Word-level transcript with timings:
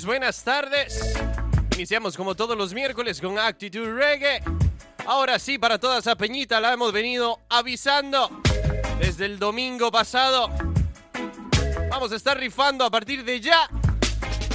Muy 0.00 0.06
buenas 0.06 0.42
tardes. 0.42 1.12
Iniciamos 1.74 2.16
como 2.16 2.34
todos 2.34 2.56
los 2.56 2.72
miércoles 2.72 3.20
con 3.20 3.38
Actitude 3.38 3.92
Reggae. 3.92 4.42
Ahora 5.04 5.38
sí, 5.38 5.58
para 5.58 5.78
toda 5.78 5.98
esa 5.98 6.16
peñita 6.16 6.58
la 6.58 6.72
hemos 6.72 6.90
venido 6.90 7.40
avisando 7.50 8.40
desde 8.98 9.26
el 9.26 9.38
domingo 9.38 9.90
pasado. 9.90 10.48
Vamos 11.90 12.12
a 12.12 12.16
estar 12.16 12.38
rifando 12.38 12.82
a 12.82 12.90
partir 12.90 13.24
de 13.24 13.40
ya 13.40 13.68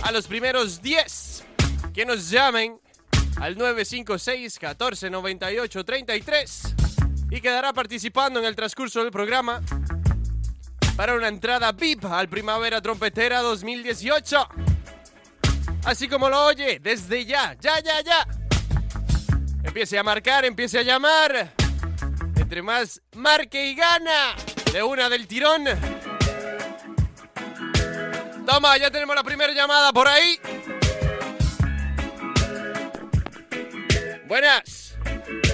a 0.02 0.12
los 0.12 0.26
primeros 0.26 0.82
10 0.82 1.44
que 1.94 2.08
nos 2.08 2.28
llamen 2.32 2.80
al 3.40 3.56
956 3.56 4.58
14 4.58 5.12
98 5.12 5.86
33 5.86 6.76
y 7.30 7.40
quedará 7.40 7.72
participando 7.72 8.40
en 8.40 8.46
el 8.46 8.56
transcurso 8.56 9.04
del 9.04 9.12
programa 9.12 9.62
para 10.96 11.14
una 11.14 11.28
entrada 11.28 11.72
VIP 11.72 12.06
al 12.06 12.30
Primavera 12.30 12.82
Trompetera 12.82 13.42
2018. 13.42 14.75
Así 15.86 16.08
como 16.08 16.30
lo 16.30 16.46
oye, 16.46 16.80
desde 16.82 17.26
ya, 17.26 17.56
ya, 17.60 17.80
ya, 17.80 18.02
ya. 18.02 18.28
Empiece 19.64 19.98
a 19.98 20.04
marcar, 20.04 20.44
empiece 20.46 20.80
a 20.80 20.82
llamar. 20.84 21.52
Entre 22.36 22.62
más 22.62 23.02
marque 23.16 23.68
y 23.68 23.76
gana 23.76 24.36
de 24.74 24.82
una 24.84 25.10
del 25.10 25.28
tirón. 25.28 25.66
Toma, 28.46 28.78
ya 28.78 28.90
tenemos 28.92 29.16
la 29.16 29.24
primera 29.24 29.54
llamada 29.54 29.92
por 29.94 30.08
ahí. 30.08 30.40
Buenas. 34.28 34.98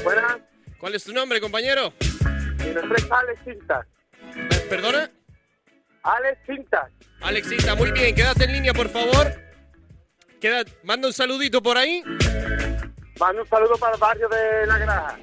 Buenas, 0.03 0.37
¿Cuál 0.77 0.95
es 0.95 1.03
tu 1.03 1.13
nombre, 1.13 1.39
compañero? 1.41 1.93
mi 2.57 2.73
nombre 2.73 2.97
es 2.97 3.11
Alex 3.11 3.39
Cintas. 3.43 3.85
¿Perdona? 4.69 5.11
Alex 6.03 6.39
Cintas. 6.45 6.91
Alexita, 7.21 7.75
muy 7.75 7.91
bien, 7.91 8.15
quédate 8.15 8.45
en 8.45 8.53
línea, 8.53 8.73
por 8.73 8.89
favor. 8.89 9.50
Queda, 10.41 10.65
manda 10.81 11.07
un 11.07 11.13
saludito 11.13 11.61
por 11.61 11.77
ahí. 11.77 12.01
Mando 13.19 13.43
un 13.43 13.47
saludo 13.47 13.77
para 13.79 13.93
el 13.93 13.99
barrio 13.99 14.27
de 14.27 14.65
La 14.65 14.77
Graja. 14.79 15.19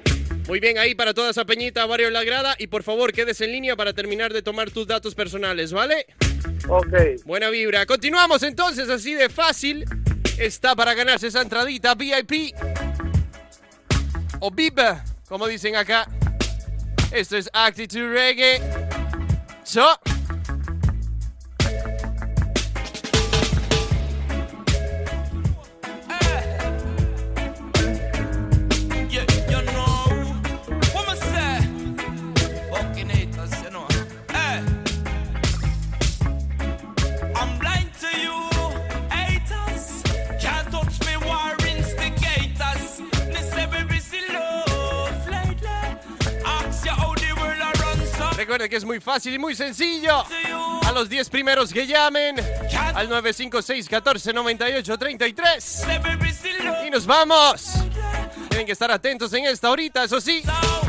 Muy 0.47 0.61
bien, 0.61 0.77
ahí 0.77 0.95
para 0.95 1.13
toda 1.13 1.29
esa 1.31 1.43
peñita, 1.43 1.85
Barrio 1.85 2.09
La 2.09 2.23
Grada. 2.23 2.55
Y 2.57 2.67
por 2.67 2.83
favor, 2.83 3.11
quedes 3.11 3.41
en 3.41 3.51
línea 3.51 3.75
para 3.75 3.91
terminar 3.93 4.31
de 4.31 4.41
tomar 4.41 4.71
tus 4.71 4.87
datos 4.87 5.13
personales, 5.13 5.73
¿vale? 5.73 6.07
Ok. 6.69 7.21
Buena 7.25 7.49
vibra. 7.49 7.85
Continuamos 7.85 8.41
entonces, 8.43 8.89
así 8.89 9.13
de 9.13 9.27
fácil. 9.27 9.83
Está 10.37 10.73
para 10.73 10.93
ganarse 10.93 11.27
esa 11.27 11.41
entradita 11.41 11.95
VIP. 11.95 12.55
O 14.39 14.49
VIP, 14.51 14.79
como 15.27 15.47
dicen 15.47 15.75
acá. 15.75 16.07
Esto 17.11 17.35
es 17.35 17.49
Actitude 17.51 18.07
Reggae. 18.07 18.61
So. 19.63 19.85
Que 48.69 48.77
es 48.77 48.85
muy 48.85 48.99
fácil 48.99 49.33
y 49.33 49.39
muy 49.39 49.55
sencillo. 49.55 50.23
A 50.85 50.91
los 50.91 51.09
10 51.09 51.29
primeros 51.29 51.73
que 51.73 51.85
llamen 51.85 52.35
al 52.95 53.09
956 53.09 53.89
14 53.89 54.33
98 54.33 54.97
33. 54.97 55.83
Every 55.89 56.15
busy 56.15 56.63
love. 56.63 56.85
Y 56.85 56.89
nos 56.89 57.05
vamos. 57.05 57.73
Tienen 58.49 58.65
que 58.65 58.71
estar 58.73 58.91
atentos 58.91 59.33
en 59.33 59.45
esta 59.45 59.69
horita, 59.69 60.03
eso 60.03 60.21
sí. 60.21 60.43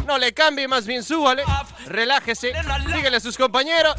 No 0.07 0.19
le 0.19 0.33
cambie, 0.33 0.69
más 0.69 0.87
bien 0.87 1.03
súbale. 1.03 1.43
Relájese. 1.87 2.53
Dígale 2.95 3.17
a 3.17 3.21
sus 3.21 3.37
compañeros, 3.37 3.95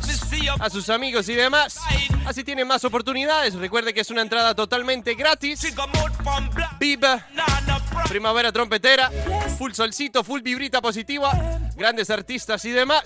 a 0.59 0.69
sus 0.69 0.89
amigos 0.89 1.27
y 1.29 1.35
demás. 1.35 1.79
Así 2.25 2.43
tienen 2.43 2.67
más 2.67 2.83
oportunidades. 2.83 3.55
Recuerde 3.55 3.93
que 3.93 4.01
es 4.01 4.09
una 4.09 4.21
entrada 4.21 4.55
totalmente 4.55 5.15
gratis. 5.15 5.61
Viva. 6.79 7.25
Primavera 8.07 8.51
Trompetera. 8.51 9.11
Full 9.57 9.73
solcito, 9.73 10.23
full 10.23 10.41
vibrita 10.41 10.81
positiva. 10.81 11.31
Grandes 11.75 12.09
artistas 12.09 12.63
y 12.65 12.71
demás. 12.71 13.03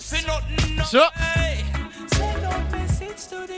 So. 0.90 1.02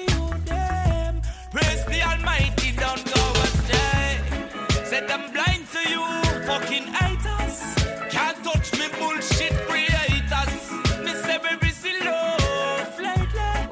youth, 0.08 0.44
them. 0.46 1.20
Praise 1.50 1.84
the 1.86 2.02
Almighty, 2.02 2.72
don't 2.72 3.04
go 3.14 3.32
astray. 3.42 4.20
Said 4.84 5.10
I'm 5.10 5.32
blind 5.32 5.66
to 5.72 5.90
you, 5.90 6.04
fucking 6.46 6.86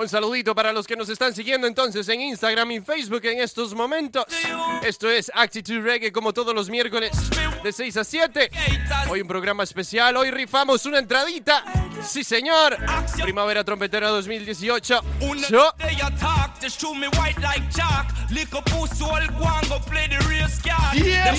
Un 0.06 0.10
saludito 0.10 0.54
para 0.54 0.72
los 0.72 0.86
que 0.86 0.94
nos 0.94 1.08
están 1.08 1.34
siguiendo 1.34 1.66
entonces 1.66 2.08
en 2.08 2.20
Instagram 2.20 2.70
y 2.70 2.80
Facebook 2.80 3.24
en 3.24 3.40
estos 3.40 3.74
momentos. 3.74 4.24
Esto 4.84 5.10
es 5.10 5.32
Actitude 5.34 5.80
Reggae 5.80 6.12
como 6.12 6.32
todos 6.32 6.54
los 6.54 6.70
miércoles 6.70 7.10
de 7.64 7.72
6 7.72 7.96
a 7.96 8.04
7. 8.04 8.50
Haters. 8.52 9.10
Hoy 9.10 9.22
un 9.22 9.26
programa 9.26 9.64
especial, 9.64 10.16
hoy 10.16 10.30
rifamos 10.30 10.86
una 10.86 11.00
entradita. 11.00 11.64
Sí, 12.04 12.22
señor. 12.22 12.76
Primavera 13.20 13.64
Trompetera 13.64 14.10
2018. 14.10 15.00
Una 15.22 15.48
So, 15.48 15.72
day 15.76 15.96
I 15.96 16.14
talk, 16.20 16.60
just 16.62 16.80
show 16.80 16.94
me 16.94 17.08
white 17.18 17.40
like 17.40 17.68
chalk. 17.74 18.06
Lick 18.30 18.54
a 18.54 18.62
pussy, 18.62 19.02
all 19.02 19.26
go 19.36 19.44
and 19.44 19.68
go 19.68 19.80
play 19.80 20.06
the 20.06 20.24
race 20.28 20.62
card. 20.62 20.98
Yes, 20.98 21.36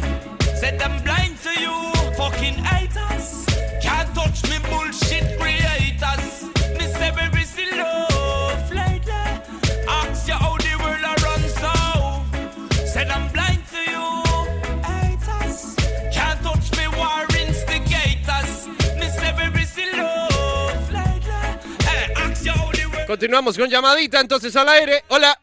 Said 0.54 0.82
I'm 0.82 1.02
blind 1.02 1.38
to 1.42 1.60
you, 1.60 1.92
fucking 2.14 2.54
haters. 2.54 3.45
Continuamos 23.16 23.56
con 23.56 23.70
llamadita 23.70 24.20
entonces 24.20 24.54
al 24.56 24.68
aire. 24.68 25.02
Hola. 25.08 25.40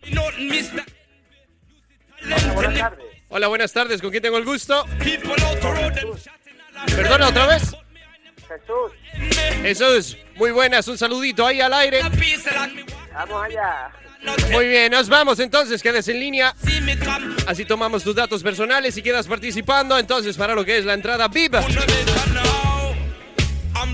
Buenas 2.54 2.78
tardes. 2.78 3.06
Hola, 3.30 3.48
buenas 3.48 3.74
tardes. 3.74 4.00
¿Con 4.00 4.12
quién 4.12 4.22
tengo 4.22 4.38
el 4.38 4.46
gusto? 4.46 4.86
Perdona 6.86 7.30
otra 7.30 7.48
vez. 7.48 7.76
Jesús, 8.48 8.92
Jesús, 9.64 10.18
muy 10.36 10.52
buenas. 10.52 10.88
Un 10.88 11.00
saludito 11.00 11.48
ahí 11.48 11.62
al 11.62 11.74
aire. 11.74 12.02
Vamos 13.12 13.44
allá. 13.44 13.92
Muy 14.52 14.68
bien, 14.68 14.92
nos 14.92 15.10
vamos 15.10 15.40
entonces. 15.40 15.82
Quedes 15.82 16.08
en 16.10 16.20
línea. 16.20 16.54
Así 17.48 17.66
tomamos 17.66 18.04
tus 18.04 18.14
datos 18.14 18.44
personales 18.44 18.96
y 18.98 19.02
quedas 19.02 19.26
participando 19.26 19.98
entonces 19.98 20.38
para 20.38 20.54
lo 20.54 20.64
que 20.64 20.78
es 20.78 20.86
la 20.86 20.94
entrada 20.94 21.28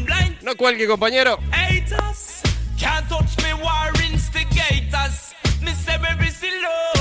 blind. 0.03 0.41
No 0.41 0.57
cuelgue, 0.57 0.85
compañero. 0.85 1.39
Can't 2.79 3.07
touch 3.09 3.37
me. 3.43 3.53
War 3.61 3.91
instigators. 4.09 5.33
Miss 5.61 5.87
every 5.89 6.15
busy 6.17 6.49
love 6.63 6.98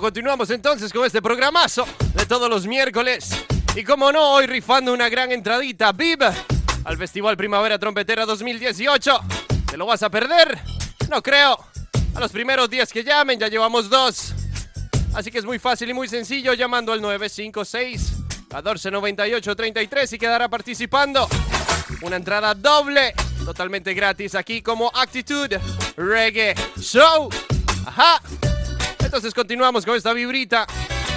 Continuamos 0.00 0.48
entonces 0.50 0.90
con 0.90 1.04
este 1.04 1.20
programazo 1.20 1.86
de 2.14 2.24
todos 2.24 2.48
los 2.48 2.66
miércoles. 2.66 3.30
Y 3.76 3.84
como 3.84 4.10
no, 4.10 4.32
hoy 4.32 4.46
rifando 4.46 4.92
una 4.92 5.08
gran 5.10 5.30
entradita, 5.30 5.92
VIP, 5.92 6.22
al 6.84 6.96
Festival 6.96 7.36
Primavera 7.36 7.78
Trompetera 7.78 8.24
2018. 8.24 9.20
¿Te 9.70 9.76
lo 9.76 9.84
vas 9.84 10.02
a 10.02 10.10
perder? 10.10 10.58
No 11.10 11.22
creo. 11.22 11.58
A 12.14 12.20
los 12.20 12.32
primeros 12.32 12.70
días 12.70 12.90
que 12.90 13.04
llamen, 13.04 13.38
ya 13.38 13.48
llevamos 13.48 13.90
dos. 13.90 14.32
Así 15.14 15.30
que 15.30 15.38
es 15.38 15.44
muy 15.44 15.58
fácil 15.58 15.90
y 15.90 15.94
muy 15.94 16.08
sencillo 16.08 16.54
llamando 16.54 16.92
al 16.92 17.00
956 17.02 18.12
1498 18.50 19.56
33 19.56 20.12
y 20.12 20.18
quedará 20.18 20.48
participando. 20.48 21.28
Una 22.00 22.16
entrada 22.16 22.54
doble, 22.54 23.12
totalmente 23.44 23.92
gratis 23.92 24.34
aquí 24.34 24.62
como 24.62 24.90
Actitude 24.94 25.60
Reggae 25.96 26.54
Show. 26.78 27.28
Ajá. 27.86 28.20
Entonces 29.12 29.34
continuamos 29.34 29.84
con 29.84 29.94
esta 29.94 30.14
vibrita. 30.14 30.66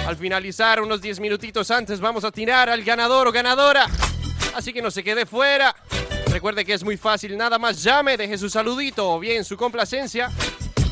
Al 0.06 0.18
finalizar, 0.18 0.82
unos 0.82 1.00
10 1.00 1.18
minutitos 1.18 1.70
antes, 1.70 1.98
vamos 1.98 2.24
a 2.24 2.30
tirar 2.30 2.68
al 2.68 2.84
ganador 2.84 3.26
o 3.26 3.32
ganadora. 3.32 3.86
Así 4.54 4.70
que 4.74 4.82
no 4.82 4.90
se 4.90 5.02
quede 5.02 5.24
fuera. 5.24 5.74
Recuerde 6.30 6.66
que 6.66 6.74
es 6.74 6.84
muy 6.84 6.98
fácil, 6.98 7.38
nada 7.38 7.58
más 7.58 7.82
llame, 7.82 8.18
deje 8.18 8.36
su 8.36 8.50
saludito 8.50 9.12
o 9.12 9.18
bien 9.18 9.46
su 9.46 9.56
complacencia 9.56 10.30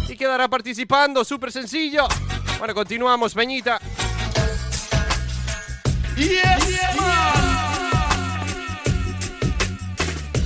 y 0.09 0.17
quedará 0.17 0.49
participando, 0.49 1.27
súper 1.27 1.53
sencillo. 1.53 2.09
Bueno, 2.57 2.75
continuamos, 2.75 3.35
Peñita. 3.35 3.79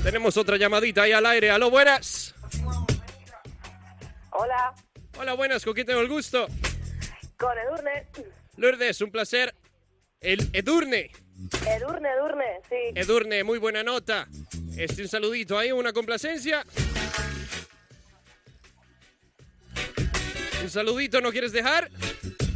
Tenemos 0.02 0.36
otra 0.36 0.56
llamadita 0.56 1.02
ahí 1.02 1.12
al 1.12 1.24
aire. 1.24 1.52
Aló, 1.52 1.70
buenas. 1.70 2.34
Hola, 4.32 4.74
Hola, 5.18 5.34
buenas, 5.34 5.64
¿con 5.64 5.74
quién 5.74 5.86
tengo 5.86 6.00
el 6.00 6.08
gusto? 6.08 6.46
con 7.36 7.56
Edurne. 7.56 8.06
Lourdes, 8.56 9.00
un 9.00 9.10
placer. 9.12 9.54
El 10.20 10.50
Edurne. 10.52 11.10
Edurne, 11.68 12.08
Edurne, 12.10 12.44
sí. 12.68 12.74
Edurne, 12.96 13.44
muy 13.44 13.58
buena 13.58 13.84
nota. 13.84 14.26
Este, 14.76 15.02
un 15.02 15.08
saludito 15.08 15.56
ahí, 15.56 15.70
una 15.70 15.92
complacencia. 15.92 16.64
Un 20.62 20.70
saludito, 20.70 21.20
¿no 21.20 21.30
quieres 21.30 21.52
dejar? 21.52 21.88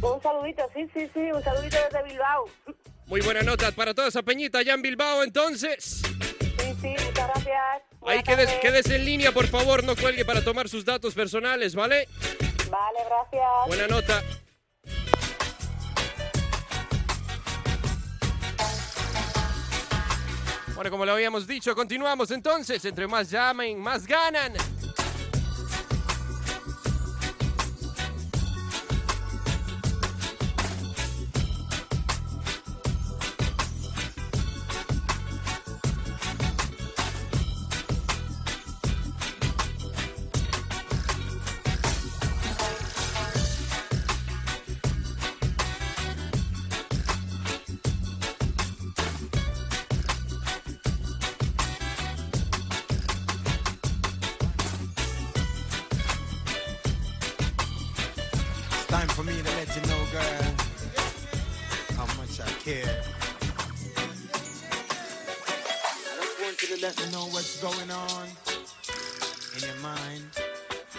Un 0.01 0.21
saludito, 0.21 0.69
sí, 0.75 0.85
sí, 0.93 1.09
sí, 1.13 1.19
un 1.33 1.41
saludito 1.41 1.77
desde 1.89 2.03
Bilbao. 2.03 2.49
Muy 3.05 3.21
buena 3.21 3.41
nota 3.41 3.71
para 3.71 3.93
toda 3.93 4.09
esa 4.09 4.21
peñita 4.21 4.59
allá 4.59 4.73
en 4.73 4.81
Bilbao, 4.81 5.23
entonces. 5.23 6.01
Sí, 6.59 6.75
sí, 6.81 6.89
muchas 6.89 7.27
gracias. 7.29 7.55
Ahí 8.05 8.21
Buenas 8.21 8.23
tardes. 8.25 8.53
quédese 8.61 8.95
en 8.97 9.05
línea, 9.05 9.31
por 9.31 9.47
favor, 9.47 9.81
no 9.85 9.95
cuelgue 9.95 10.25
para 10.25 10.43
tomar 10.43 10.67
sus 10.67 10.83
datos 10.83 11.13
personales, 11.13 11.73
¿vale? 11.73 12.09
Vale, 12.73 12.99
gracias. 13.05 13.67
Buena 13.67 13.87
nota. 13.87 14.23
Bueno, 20.73 20.89
como 20.89 21.05
lo 21.05 21.11
habíamos 21.11 21.45
dicho, 21.45 21.75
continuamos 21.75 22.31
entonces. 22.31 22.83
Entre 22.85 23.05
más 23.07 23.29
llamen, 23.29 23.79
más 23.79 24.07
ganan. 24.07 24.53
I 62.45 62.51
care. 62.63 63.01
I 65.55 66.21
just 66.21 66.41
want 66.41 66.61
you 66.61 66.75
to 66.75 66.81
let 66.81 66.97
me 66.97 67.11
know 67.11 67.25
what's 67.27 67.61
going 67.61 67.91
on 67.91 68.27
in 69.55 69.63
your 69.67 69.79
mind. 69.81 70.23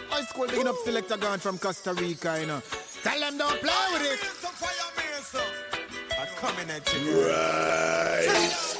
High 0.08 0.24
school 0.24 0.46
digging 0.46 0.68
up 0.68 0.76
selector 0.84 1.16
gone 1.16 1.38
from 1.38 1.58
Costa 1.58 1.92
Rica, 1.94 2.38
you 2.40 2.46
know. 2.46 2.62
Tell 3.02 3.18
them 3.20 3.38
don't 3.38 3.60
play 3.60 3.86
with 3.92 4.02
it. 4.02 4.20
I'm 6.18 6.28
coming 6.36 6.70
at 6.70 6.94
you. 6.94 7.28
Right. 7.28 8.73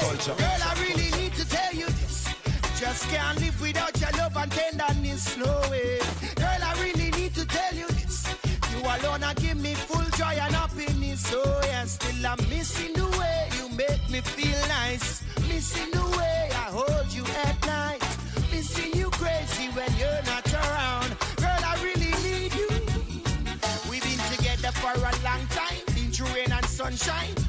Culture. 0.00 0.34
Girl, 0.34 0.62
I 0.70 0.72
really 0.84 1.10
need 1.20 1.34
to 1.34 1.44
tell 1.48 1.74
you 1.74 1.86
this. 1.86 2.28
Just 2.78 3.08
can't 3.10 3.38
live 3.40 3.60
without 3.60 3.94
your 4.00 4.10
love 4.18 4.36
and 4.36 4.50
tenderness, 4.50 5.36
no 5.36 5.52
way. 5.70 5.98
Girl, 6.36 6.62
I 6.70 6.72
really 6.82 7.10
need 7.10 7.34
to 7.34 7.46
tell 7.46 7.74
you 7.74 7.86
this. 7.88 8.26
You 8.72 8.80
alone 8.80 9.22
are 9.22 9.34
give 9.34 9.58
me 9.58 9.74
full 9.74 10.08
joy 10.16 10.36
and 10.44 10.54
happiness, 10.54 11.32
oh 11.34 11.60
yeah. 11.64 11.84
Still 11.84 12.26
I'm 12.26 12.38
missing 12.48 12.94
the 12.94 13.06
way 13.18 13.48
you 13.58 13.68
make 13.76 14.04
me 14.10 14.20
feel 14.20 14.60
nice. 14.68 15.22
Missing 15.48 15.90
the 15.90 16.04
way 16.16 16.48
I 16.64 16.66
hold 16.78 17.12
you 17.12 17.24
at 17.44 17.56
night. 17.66 18.00
Missing 18.50 18.94
you 18.98 19.10
crazy 19.10 19.68
when 19.76 19.92
you're 20.00 20.22
not 20.32 20.46
around. 20.54 21.10
Girl, 21.36 21.62
I 21.72 21.74
really 21.84 22.12
need 22.26 22.54
you. 22.54 22.68
We've 23.90 24.02
been 24.02 24.22
together 24.34 24.72
for 24.80 24.92
a 24.92 25.12
long 25.28 25.44
time, 25.48 25.82
been 25.94 26.10
through 26.10 26.32
rain 26.34 26.52
and 26.52 26.66
sunshine. 26.66 27.39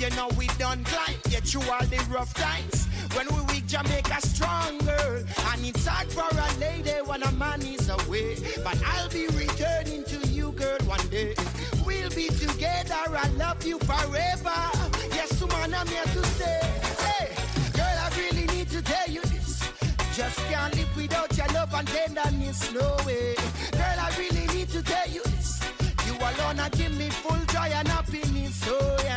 Years, 0.00 0.10
you 0.10 0.16
know 0.16 0.28
we 0.36 0.46
done 0.58 0.84
climb. 0.84 1.16
Get 1.30 1.44
through 1.44 1.70
all 1.70 1.84
the 1.86 1.98
rough 2.10 2.34
times. 2.34 2.86
When 3.14 3.26
we 3.34 3.42
weak, 3.52 3.66
Jamaica 3.66 4.20
stronger. 4.20 5.24
And 5.52 5.64
it's 5.64 5.86
hard 5.86 6.10
for 6.12 6.26
a 6.30 6.60
lady 6.60 6.90
when 7.04 7.22
a 7.22 7.32
man 7.32 7.62
is 7.62 7.88
away. 7.88 8.36
But 8.64 8.80
I'll 8.84 9.08
be 9.08 9.26
returning 9.28 10.04
to 10.04 10.28
you, 10.28 10.52
girl, 10.52 10.78
one 10.86 11.06
day. 11.08 11.34
We'll 11.84 12.10
be 12.10 12.28
together. 12.28 12.94
I 12.94 13.28
love 13.36 13.64
you 13.64 13.78
forever. 13.80 14.60
Yes, 15.12 15.40
woman, 15.40 15.74
I'm 15.74 15.86
here 15.86 16.04
to 16.04 16.26
stay. 16.26 16.60
Hey, 17.04 17.28
girl, 17.72 17.96
I 18.04 18.10
really 18.16 18.46
need 18.54 18.70
to 18.70 18.82
tell 18.82 19.08
you 19.08 19.22
this. 19.22 19.62
Just 20.14 20.38
can't 20.48 20.74
live 20.76 20.96
without 20.96 21.36
your 21.36 21.48
love 21.48 21.74
and 21.74 21.88
tenderness, 21.88 22.72
no 22.72 22.96
way. 23.06 23.34
Girl, 23.72 23.98
I 24.00 24.12
really 24.18 24.46
need 24.54 24.68
to 24.70 24.82
tell 24.82 25.08
you 25.08 25.22
this. 25.24 25.60
You 26.06 26.14
alone 26.14 26.60
are 26.60 26.70
give 26.70 26.96
me 26.96 27.10
full 27.10 27.44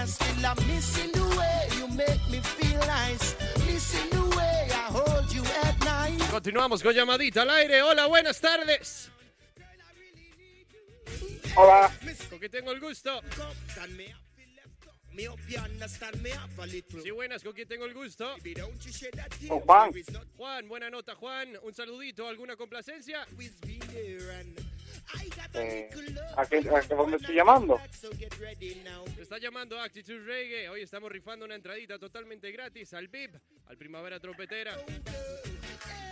Listen 0.09 1.11
the 1.11 1.37
way 1.37 1.69
you 1.77 1.87
make 1.87 2.29
me 2.31 2.39
feel 2.39 2.79
nice. 2.87 3.35
Listen 3.67 4.09
the 4.09 4.35
way 4.35 4.67
I 4.71 4.89
hold 4.89 5.31
you 5.31 5.43
at 5.63 5.77
night. 5.85 6.19
Continuamos 6.31 6.81
con 6.81 6.93
llamadita 6.95 7.43
al 7.43 7.49
aire. 7.51 7.83
Hola, 7.83 8.07
buenas 8.07 8.41
tardes. 8.41 9.11
Hola, 11.55 11.91
¿Con 12.29 12.39
qué 12.39 12.49
tengo 12.49 12.71
el 12.71 12.79
gusto? 12.79 13.21
Sí, 17.03 17.11
buenas, 17.11 17.43
¿con 17.43 17.53
quién 17.53 17.67
tengo 17.67 17.85
el 17.85 17.93
gusto? 17.93 18.35
Con 19.47 19.59
Juan. 19.59 19.91
Juan, 20.37 20.67
buena 20.67 20.89
nota, 20.89 21.13
Juan. 21.15 21.57
Un 21.61 21.73
saludito, 21.73 22.27
¿alguna 22.27 22.55
complacencia? 22.55 23.27
Eh, 25.53 25.89
¿a, 26.37 26.45
qué, 26.45 26.57
a 26.57 26.81
qué- 26.81 26.95
dónde 26.95 27.17
estoy 27.17 27.35
llamando? 27.35 27.79
Te 29.15 29.21
está 29.21 29.37
llamando 29.37 29.79
Actitude 29.79 30.19
Reggae. 30.23 30.69
Hoy 30.69 30.81
estamos 30.81 31.11
rifando 31.11 31.45
una 31.45 31.55
entradita 31.55 31.97
totalmente 31.97 32.51
gratis 32.51 32.93
al 32.93 33.07
VIP, 33.07 33.35
al 33.67 33.77
Primavera 33.77 34.19
Trompetera. 34.19 34.77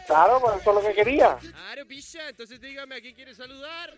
Claro, 0.07 0.39
pues 0.39 0.61
eso 0.61 0.69
es 0.69 0.75
lo 0.75 0.89
que 0.89 0.95
quería. 0.95 1.37
Claro, 1.37 1.85
picha. 1.85 2.29
Entonces 2.29 2.61
dígame, 2.61 2.95
¿a 2.95 3.01
quién 3.01 3.13
quiere 3.13 3.35
saludar? 3.35 3.97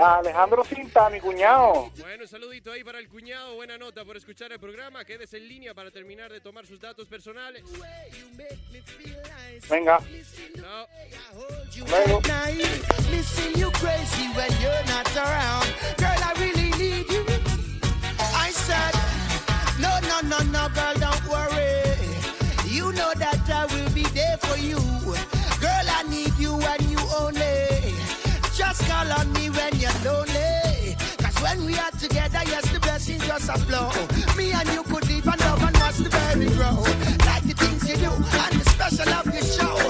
A 0.00 0.18
Alejandro 0.18 0.64
Cinta, 0.64 1.10
mi 1.10 1.20
cuñado. 1.20 1.90
Bueno, 1.98 2.22
un 2.22 2.28
saludito 2.28 2.70
ahí 2.70 2.84
para 2.84 3.00
el 3.00 3.08
cuñado. 3.08 3.56
Buena 3.56 3.76
nota 3.76 4.04
por 4.04 4.16
escuchar 4.16 4.52
el 4.52 4.60
programa. 4.60 5.04
Quédese 5.04 5.38
en 5.38 5.48
línea 5.48 5.74
para 5.74 5.90
terminar 5.90 6.32
de 6.32 6.40
tomar 6.40 6.64
sus 6.64 6.80
datos 6.80 7.08
personales. 7.08 7.64
Venga. 9.68 9.98
You 11.74 11.84
Luego. 11.86 12.20
When 31.56 31.66
we 31.66 31.78
are 31.78 31.90
together, 31.92 32.40
yes, 32.46 32.70
the 32.72 32.80
blessings 32.80 33.26
just 33.26 33.48
a 33.48 33.58
flow. 33.58 33.90
Me 34.36 34.52
and 34.52 34.68
you 34.70 34.82
could 34.84 35.06
live 35.08 35.26
and 35.26 35.40
love 35.40 35.62
and 35.62 35.76
watch 35.76 35.96
the 35.96 36.08
baby 36.08 36.46
grow. 36.54 36.82
Like 37.26 37.42
the 37.44 37.54
things 37.54 37.88
you 37.88 37.96
do 37.96 38.10
and 38.10 38.60
the 38.60 38.70
special 38.70 39.12
of 39.12 39.26
your 39.26 39.44
show. 39.44 39.81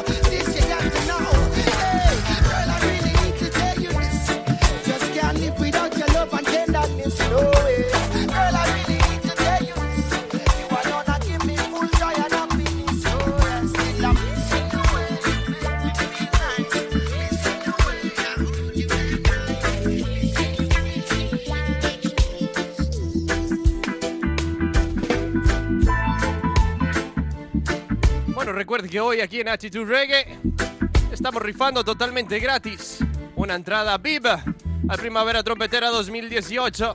Recuerde 28.73 28.89
que 28.89 29.01
hoy 29.01 29.21
aquí 29.21 29.39
en 29.39 29.51
Attitude 29.51 29.85
Reggae 29.85 30.39
estamos 31.13 31.43
rifando 31.43 31.85
totalmente 31.85 32.39
gratis 32.39 33.01
una 33.37 33.55
entrada 33.55 33.99
VIP 33.99 34.25
al 34.25 34.99
Primavera 34.99 35.43
Trompetera 35.43 35.91
2018. 35.91 36.95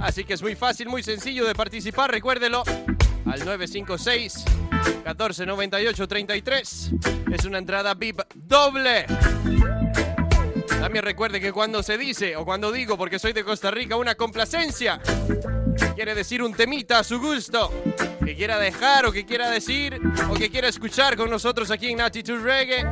Así 0.00 0.22
que 0.22 0.34
es 0.34 0.42
muy 0.42 0.54
fácil, 0.54 0.88
muy 0.88 1.02
sencillo 1.02 1.44
de 1.44 1.56
participar, 1.56 2.08
recuérdelo 2.08 2.62
al 3.26 3.44
956 3.44 4.44
1498 5.04 6.06
33. 6.06 6.90
Es 7.32 7.44
una 7.46 7.58
entrada 7.58 7.94
VIP 7.94 8.20
doble. 8.36 9.06
También 10.68 11.04
recuerde 11.04 11.40
que 11.40 11.50
cuando 11.50 11.82
se 11.82 11.98
dice 11.98 12.36
o 12.36 12.44
cuando 12.44 12.70
digo, 12.70 12.96
porque 12.96 13.18
soy 13.18 13.32
de 13.32 13.42
Costa 13.42 13.72
Rica, 13.72 13.96
una 13.96 14.14
complacencia, 14.14 15.00
quiere 15.94 16.14
decir 16.14 16.42
un 16.42 16.54
temita 16.54 16.98
a 16.98 17.04
su 17.04 17.18
gusto, 17.20 17.70
que 18.24 18.34
quiera 18.34 18.58
dejar 18.58 19.06
o 19.06 19.12
que 19.12 19.24
quiera 19.24 19.50
decir 19.50 20.00
o 20.30 20.34
que 20.34 20.50
quiera 20.50 20.68
escuchar 20.68 21.16
con 21.16 21.30
nosotros 21.30 21.70
aquí 21.70 21.90
en 21.90 22.00
Attitude 22.00 22.40
Reggae. 22.40 22.86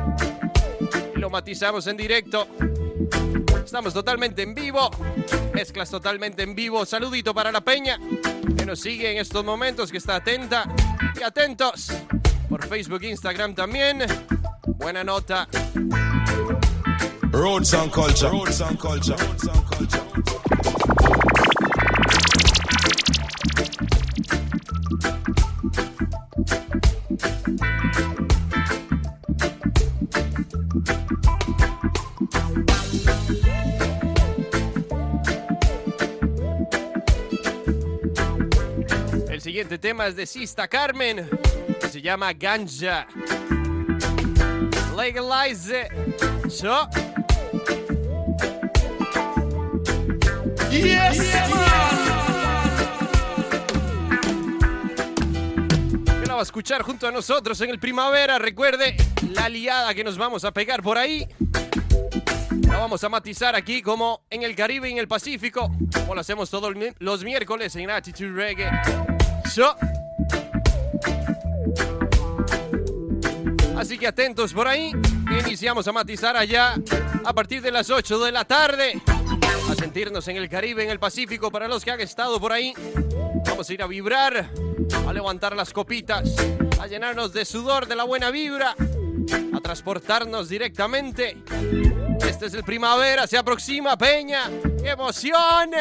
Lo 1.15 1.29
matizamos 1.29 1.87
en 1.87 1.97
directo. 1.97 2.47
Estamos 3.63 3.93
totalmente 3.93 4.41
en 4.41 4.55
vivo, 4.55 4.89
mezclas 5.53 5.89
totalmente 5.89 6.43
en 6.43 6.55
vivo. 6.55 6.85
Saludito 6.85 7.33
para 7.33 7.51
la 7.51 7.61
peña 7.61 7.99
que 8.57 8.65
nos 8.65 8.79
sigue 8.79 9.11
en 9.11 9.17
estos 9.19 9.43
momentos, 9.45 9.91
que 9.91 9.97
está 9.97 10.15
atenta 10.15 10.65
y 11.19 11.23
atentos 11.23 11.91
por 12.49 12.65
Facebook, 12.65 13.03
Instagram 13.03 13.53
también. 13.53 14.03
Buena 14.65 15.03
nota. 15.03 15.47
Roots 17.31 17.73
and 17.73 17.91
culture. 17.91 18.27
And 18.27 18.77
culture. 18.79 19.15
And 19.15 19.65
culture. 19.65 20.08
El 39.29 39.41
siguiente 39.41 39.77
tema 39.77 40.07
es 40.07 40.15
de 40.15 40.25
Sista 40.25 40.69
Carmen, 40.69 41.29
se 41.91 42.01
llama 42.01 42.31
Ganja. 42.31 43.07
Legalize 44.95 45.69
it. 45.69 46.49
So. 46.49 46.87
Que 50.69 50.95
la 50.95 51.98
va 56.39 56.43
a 56.43 56.43
escuchar 56.43 56.83
junto 56.83 57.05
a 57.05 57.11
nosotros 57.11 57.59
en 57.59 57.69
el 57.69 57.79
primavera. 57.79 58.39
Recuerde 58.39 58.95
la 59.33 59.49
liada 59.49 59.93
que 59.93 60.05
nos 60.05 60.17
vamos 60.17 60.45
a 60.45 60.53
pegar 60.53 60.81
por 60.81 60.97
ahí. 60.97 61.27
La 62.61 62.77
vamos 62.77 63.03
a 63.03 63.09
matizar 63.09 63.57
aquí 63.57 63.81
como 63.81 64.21
en 64.29 64.43
el 64.43 64.55
Caribe 64.55 64.87
y 64.87 64.93
en 64.93 64.99
el 64.99 65.07
Pacífico, 65.09 65.69
como 65.91 66.15
lo 66.15 66.21
hacemos 66.21 66.49
todos 66.49 66.73
los 66.99 67.23
miércoles 67.25 67.75
en 67.75 67.89
Attitude 67.89 68.31
Reggae. 68.31 68.71
So. 69.53 69.75
Así 73.77 73.97
que 73.97 74.07
atentos 74.07 74.53
por 74.53 74.69
ahí. 74.69 74.93
Iniciamos 75.45 75.89
a 75.89 75.91
matizar 75.91 76.37
allá 76.37 76.75
a 77.25 77.33
partir 77.33 77.61
de 77.61 77.71
las 77.71 77.89
8 77.89 78.17
de 78.17 78.31
la 78.31 78.45
tarde. 78.45 79.01
A 79.69 79.75
sentirnos 79.75 80.25
en 80.29 80.37
el 80.37 80.47
Caribe, 80.47 80.85
en 80.85 80.89
el 80.89 80.99
Pacífico, 80.99 81.51
para 81.51 81.67
los 81.67 81.83
que 81.83 81.91
han 81.91 81.99
estado 81.99 82.39
por 82.39 82.53
ahí. 82.53 82.73
Vamos 83.45 83.69
a 83.69 83.73
ir 83.73 83.81
a 83.83 83.87
vibrar, 83.87 84.49
a 85.07 85.13
levantar 85.13 85.55
las 85.55 85.73
copitas, 85.73 86.35
a 86.79 86.87
llenarnos 86.87 87.33
de 87.33 87.45
sudor, 87.45 87.87
de 87.87 87.95
la 87.95 88.03
buena 88.03 88.31
vibra, 88.31 88.75
a 89.53 89.59
transportarnos 89.61 90.49
directamente. 90.49 91.43
Este 92.27 92.47
es 92.47 92.53
el 92.53 92.63
primavera, 92.63 93.27
se 93.27 93.37
aproxima, 93.37 93.97
Peña. 93.97 94.49
¡Qué 94.81 94.89
emoción! 94.89 95.71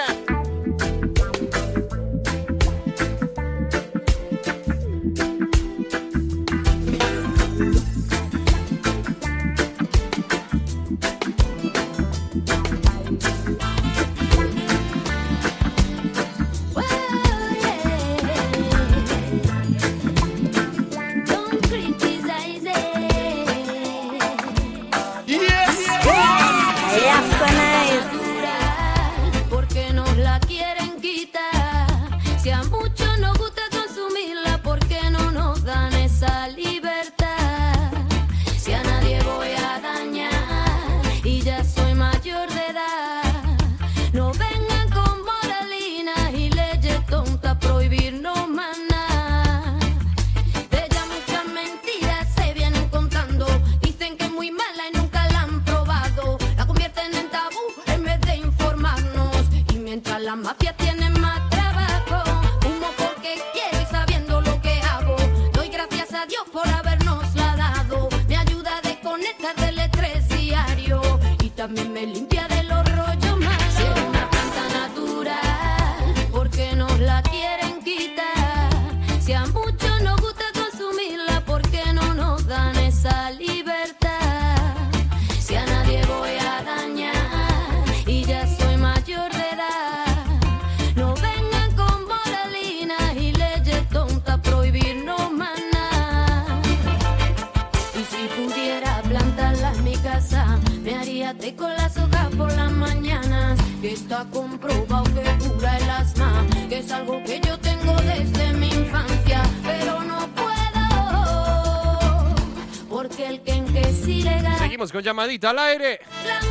llamadita 115.09 115.51
al 115.51 115.59
aire. 115.59 116.01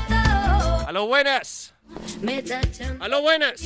A 0.09 0.91
lo 0.91 1.05
buenas. 1.05 1.75
A 2.99 3.07
lo 3.07 3.21
buenas. 3.21 3.61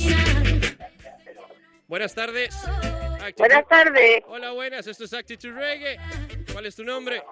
Buenas 1.88 2.14
tardes. 2.14 2.54
Buenas 3.38 3.66
tardes. 3.68 4.22
Hola, 4.28 4.50
buenas. 4.50 4.86
Esto 4.86 5.04
es 5.04 5.14
Actitud 5.14 5.52
Reggae. 5.52 5.96
¿Cuál 6.52 6.66
es 6.66 6.76
tu 6.76 6.84
nombre? 6.84 7.22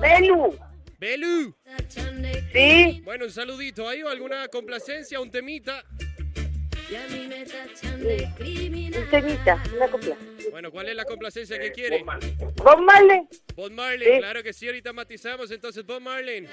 Belu. 0.00 0.58
Belu. 0.98 1.54
Sí. 2.52 3.00
Bueno, 3.04 3.26
un 3.26 3.30
saludito. 3.30 3.88
¿Hay 3.88 4.00
alguna 4.00 4.48
complacencia, 4.48 5.20
un 5.20 5.30
temita? 5.30 5.84
Un 8.94 9.10
temita, 9.10 9.62
una 9.74 9.88
copla. 9.88 10.16
Bueno, 10.50 10.70
¿cuál 10.70 10.88
es 10.88 10.96
la 10.96 11.04
complacencia 11.04 11.58
que 11.58 11.72
quiere? 11.72 12.04
Bob 12.56 12.80
Marley. 12.82 13.28
Bob 13.56 13.70
Marley, 13.70 14.12
sí. 14.12 14.18
claro 14.18 14.42
que 14.42 14.52
sí, 14.52 14.66
ahorita 14.66 14.92
matizamos 14.92 15.50
entonces 15.50 15.86
Bob 15.86 16.02
Marley. 16.02 16.46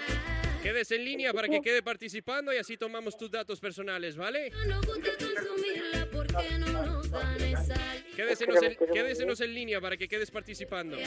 Quédese 0.64 0.96
en 0.96 1.06
línea 1.06 1.34
para 1.34 1.48
que 1.48 1.62
quede 1.62 1.82
participando 1.82 2.54
y 2.54 2.58
así 2.58 2.78
tomamos 2.78 3.18
tus 3.18 3.32
datos 3.32 3.60
personales, 3.60 4.16
¿vale? 4.16 4.52
Quédesenos 8.16 8.64
en, 8.64 8.78
quédesenos 8.94 9.42
en 9.42 9.54
línea 9.54 9.82
para 9.82 9.98
que 9.98 10.08
quedes 10.08 10.32
participando. 10.32 10.98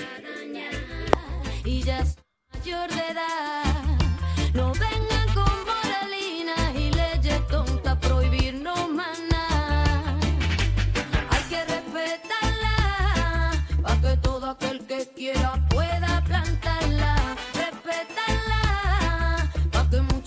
Y 1.65 1.83
ya 1.83 2.05
mayor 2.53 2.91
de 2.91 3.13
edad, 3.13 3.65
no 4.55 4.73
venga 4.73 5.22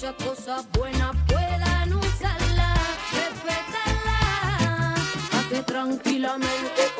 muchas 0.05 0.23
cosas 0.23 0.65
buenas 0.77 1.15
puedan 1.27 1.93
usarla, 1.93 2.73
respetarla, 3.11 4.93
a 5.33 5.49
que 5.49 5.63
tranquilamente. 5.63 6.94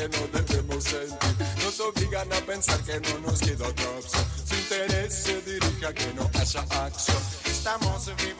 que 0.00 0.18
no 0.18 0.26
debemos 0.28 0.84
sentir. 0.84 1.46
Nos 1.62 1.80
obligan 1.80 2.32
a 2.32 2.40
pensar 2.46 2.80
que 2.84 2.98
no 3.00 3.18
nos 3.20 3.40
queda 3.40 3.68
otra 3.68 3.90
opción. 3.90 4.24
Su 4.46 4.54
interés 4.54 5.14
se 5.14 5.40
dirige 5.42 5.86
a 5.86 5.92
que 5.92 6.14
no 6.14 6.30
haya 6.32 6.60
acción. 6.86 7.18
Estamos 7.44 8.10
vivos 8.16 8.39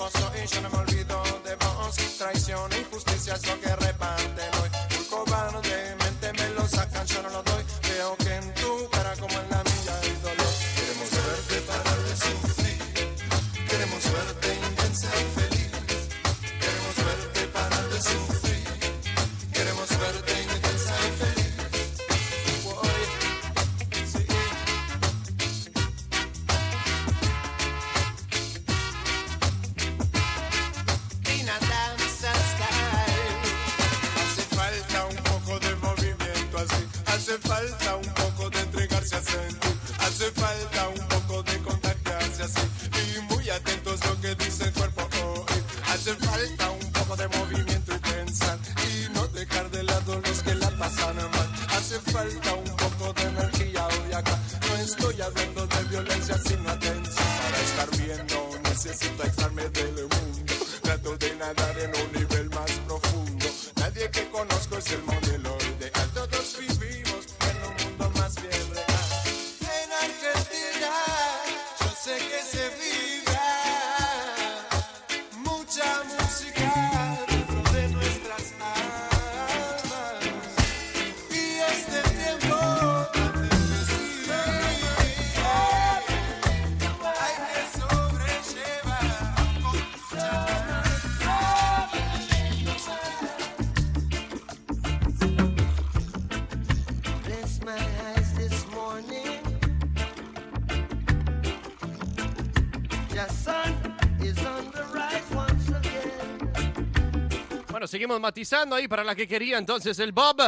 matizando 108.18 108.74
ahí 108.74 108.88
para 108.88 109.04
la 109.04 109.14
que 109.14 109.28
quería 109.28 109.58
entonces 109.58 109.98
el 109.98 110.12
Bob. 110.12 110.40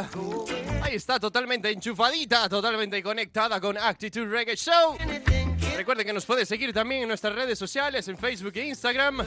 Ahí 0.82 0.94
está 0.94 1.20
totalmente 1.20 1.70
enchufadita, 1.70 2.48
totalmente 2.48 3.02
conectada 3.02 3.60
con 3.60 3.78
Actitude 3.78 4.26
Reggae 4.26 4.56
Show. 4.56 4.96
Recuerden 5.76 6.06
que 6.06 6.12
nos 6.12 6.24
puede 6.24 6.44
seguir 6.44 6.72
también 6.72 7.02
en 7.02 7.08
nuestras 7.08 7.34
redes 7.34 7.58
sociales, 7.58 8.08
en 8.08 8.18
Facebook 8.18 8.52
e 8.56 8.66
Instagram. 8.66 9.24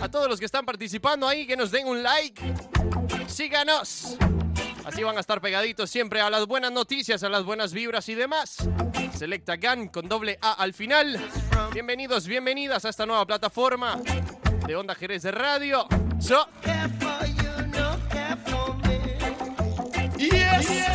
A 0.00 0.08
todos 0.08 0.28
los 0.28 0.38
que 0.38 0.46
están 0.46 0.64
participando 0.64 1.28
ahí, 1.28 1.46
que 1.46 1.56
nos 1.56 1.70
den 1.70 1.86
un 1.86 2.02
like. 2.02 2.40
Síganos. 3.26 4.16
Así 4.84 5.02
van 5.02 5.16
a 5.16 5.20
estar 5.20 5.40
pegaditos 5.40 5.90
siempre 5.90 6.20
a 6.20 6.30
las 6.30 6.46
buenas 6.46 6.72
noticias, 6.72 7.22
a 7.22 7.28
las 7.28 7.44
buenas 7.44 7.72
vibras 7.72 8.08
y 8.08 8.14
demás. 8.14 8.56
Selecta 9.16 9.56
GAN 9.56 9.88
con 9.88 10.08
doble 10.08 10.38
A 10.40 10.52
al 10.52 10.72
final. 10.72 11.20
Bienvenidos, 11.72 12.26
bienvenidas 12.26 12.84
a 12.84 12.88
esta 12.88 13.04
nueva 13.04 13.26
plataforma 13.26 14.00
de 14.66 14.76
Onda 14.76 14.94
Jerez 14.94 15.22
de 15.22 15.30
Radio. 15.30 15.86
So 16.20 16.46
All 20.20 20.87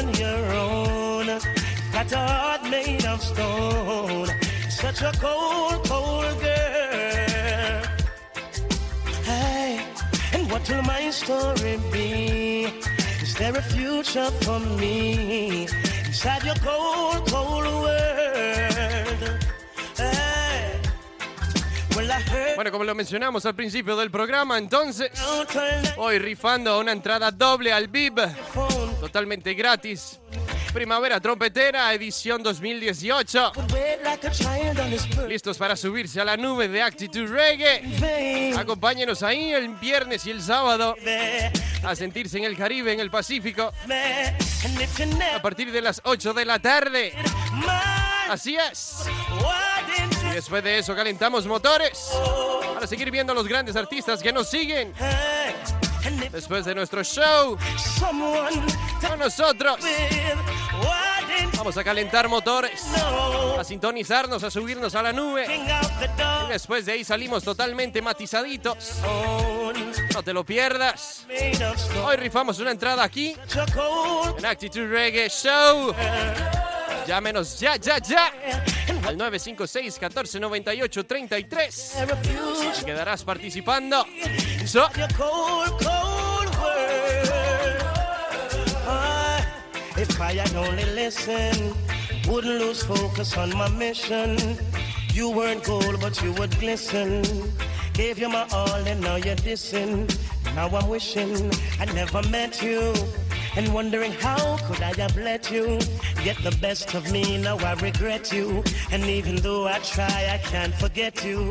on 0.00 0.14
your 0.14 0.44
own. 0.52 1.26
Got 1.92 2.12
a 2.12 2.16
heart 2.16 2.62
made 2.70 3.04
of 3.06 3.22
stone. 3.22 4.28
Such 4.68 5.02
a 5.02 5.12
cold, 5.20 5.86
cold 5.88 6.40
girl. 6.40 7.82
Hey, 9.24 9.80
and 10.32 10.50
what 10.50 10.68
will 10.68 10.82
my 10.82 11.10
story 11.10 11.78
be? 11.92 12.82
Is 13.22 13.34
there 13.34 13.56
a 13.56 13.62
future 13.62 14.30
for 14.42 14.60
me 14.80 15.66
inside 16.06 16.44
your 16.44 16.56
cold, 16.56 17.30
cold 17.30 17.64
world? 17.84 19.22
Hey, 19.96 20.80
well, 21.96 22.10
I 22.10 22.20
heard. 22.30 22.54
bueno, 22.56 22.70
como 22.70 22.84
lo 22.84 22.94
mencionamos 22.94 23.44
al 23.44 23.54
principio 23.54 23.96
del 23.96 24.10
programa, 24.10 24.56
entonces, 24.58 25.10
hoy 25.96 26.18
rifando 26.18 26.78
una 26.80 26.92
entrada 26.92 27.30
doble 27.30 27.72
al 27.72 27.88
BIB, 27.88 28.20
phone. 28.54 28.69
Totalmente 29.10 29.54
gratis. 29.54 30.20
Primavera 30.72 31.20
Trompetera, 31.20 31.92
edición 31.92 32.44
2018. 32.44 33.52
Wait 33.72 34.04
like 34.04 34.24
a 34.24 34.30
child 34.30 34.78
on 34.78 34.92
his 34.92 35.04
Listos 35.26 35.58
para 35.58 35.74
subirse 35.74 36.20
a 36.20 36.24
la 36.24 36.36
nube 36.36 36.68
de 36.68 36.80
Actitude 36.80 37.26
Reggae. 37.26 38.54
Acompáñenos 38.56 39.24
ahí 39.24 39.52
el 39.52 39.68
viernes 39.74 40.24
y 40.26 40.30
el 40.30 40.40
sábado 40.40 40.94
a 41.82 41.96
sentirse 41.96 42.38
en 42.38 42.44
el 42.44 42.56
Caribe, 42.56 42.92
en 42.92 43.00
el 43.00 43.10
Pacífico, 43.10 43.72
a 45.34 45.42
partir 45.42 45.72
de 45.72 45.82
las 45.82 46.00
8 46.04 46.32
de 46.32 46.44
la 46.44 46.60
tarde. 46.60 47.12
Así 48.28 48.56
es. 48.56 49.06
Y 50.30 50.34
después 50.34 50.62
de 50.62 50.78
eso 50.78 50.94
calentamos 50.94 51.46
motores 51.46 52.12
para 52.74 52.86
seguir 52.86 53.10
viendo 53.10 53.32
a 53.32 53.34
los 53.34 53.48
grandes 53.48 53.74
artistas 53.74 54.22
que 54.22 54.32
nos 54.32 54.48
siguen 54.48 54.94
después 56.30 56.64
de 56.64 56.74
nuestro 56.74 57.02
show 57.04 57.56
con 59.08 59.18
nosotros. 59.18 59.78
Vamos 61.56 61.76
a 61.76 61.84
calentar 61.84 62.28
motores, 62.28 62.82
a 63.58 63.64
sintonizarnos, 63.64 64.42
a 64.42 64.50
subirnos 64.50 64.94
a 64.94 65.02
la 65.02 65.12
nube. 65.12 65.46
Después 66.48 66.86
de 66.86 66.92
ahí 66.92 67.04
salimos 67.04 67.44
totalmente 67.44 68.00
matizaditos. 68.02 69.00
No 70.14 70.22
te 70.22 70.32
lo 70.32 70.44
pierdas. 70.44 71.26
Hoy 72.04 72.16
rifamos 72.16 72.58
una 72.58 72.70
entrada 72.70 73.04
aquí 73.04 73.36
en 74.38 74.46
Actitude 74.46 74.88
Reggae 74.88 75.28
Show. 75.28 75.94
Llámenos 77.06 77.58
ya, 77.58 77.76
ya, 77.76 77.98
ya 77.98 78.32
al 79.04 79.16
956 79.16 79.98
1498 80.00 81.04
33 81.04 81.94
refuge. 82.06 82.80
y 82.80 82.84
quedarás 82.84 83.24
participando. 83.24 84.04
So, 84.66 84.88
if 89.96 90.20
I 90.20 90.32
had 90.34 90.54
only 90.56 90.84
listened, 90.94 91.74
wouldn't 92.28 92.60
lose 92.60 92.82
focus 92.82 93.36
on 93.36 93.50
my 93.56 93.68
mission. 93.68 94.36
You 95.12 95.30
weren't 95.30 95.64
gold, 95.64 96.00
but 96.00 96.20
you 96.22 96.32
would 96.34 96.56
glisten. 96.58 97.22
Gave 97.94 98.18
you 98.18 98.28
my 98.28 98.46
all, 98.52 98.86
and 98.86 99.00
now 99.00 99.16
you're 99.16 99.36
dissing. 99.36 100.08
Now 100.54 100.68
I'm 100.68 100.88
wishing 100.88 101.50
I 101.80 101.84
never 101.92 102.22
met 102.30 102.62
you. 102.62 102.92
And 103.56 103.74
wondering 103.74 104.12
how 104.12 104.56
could 104.66 104.80
I 104.82 104.94
have 104.94 105.16
let 105.16 105.50
you 105.50 105.78
get 106.22 106.36
the 106.42 106.56
best 106.60 106.94
of 106.94 107.10
me? 107.12 107.36
Now 107.42 107.58
I 107.58 107.74
regret 107.74 108.32
you. 108.32 108.62
And 108.92 109.04
even 109.04 109.36
though 109.36 109.66
I 109.66 109.78
try, 109.80 110.30
I 110.32 110.38
can't 110.38 110.74
forget 110.74 111.24
you. 111.24 111.48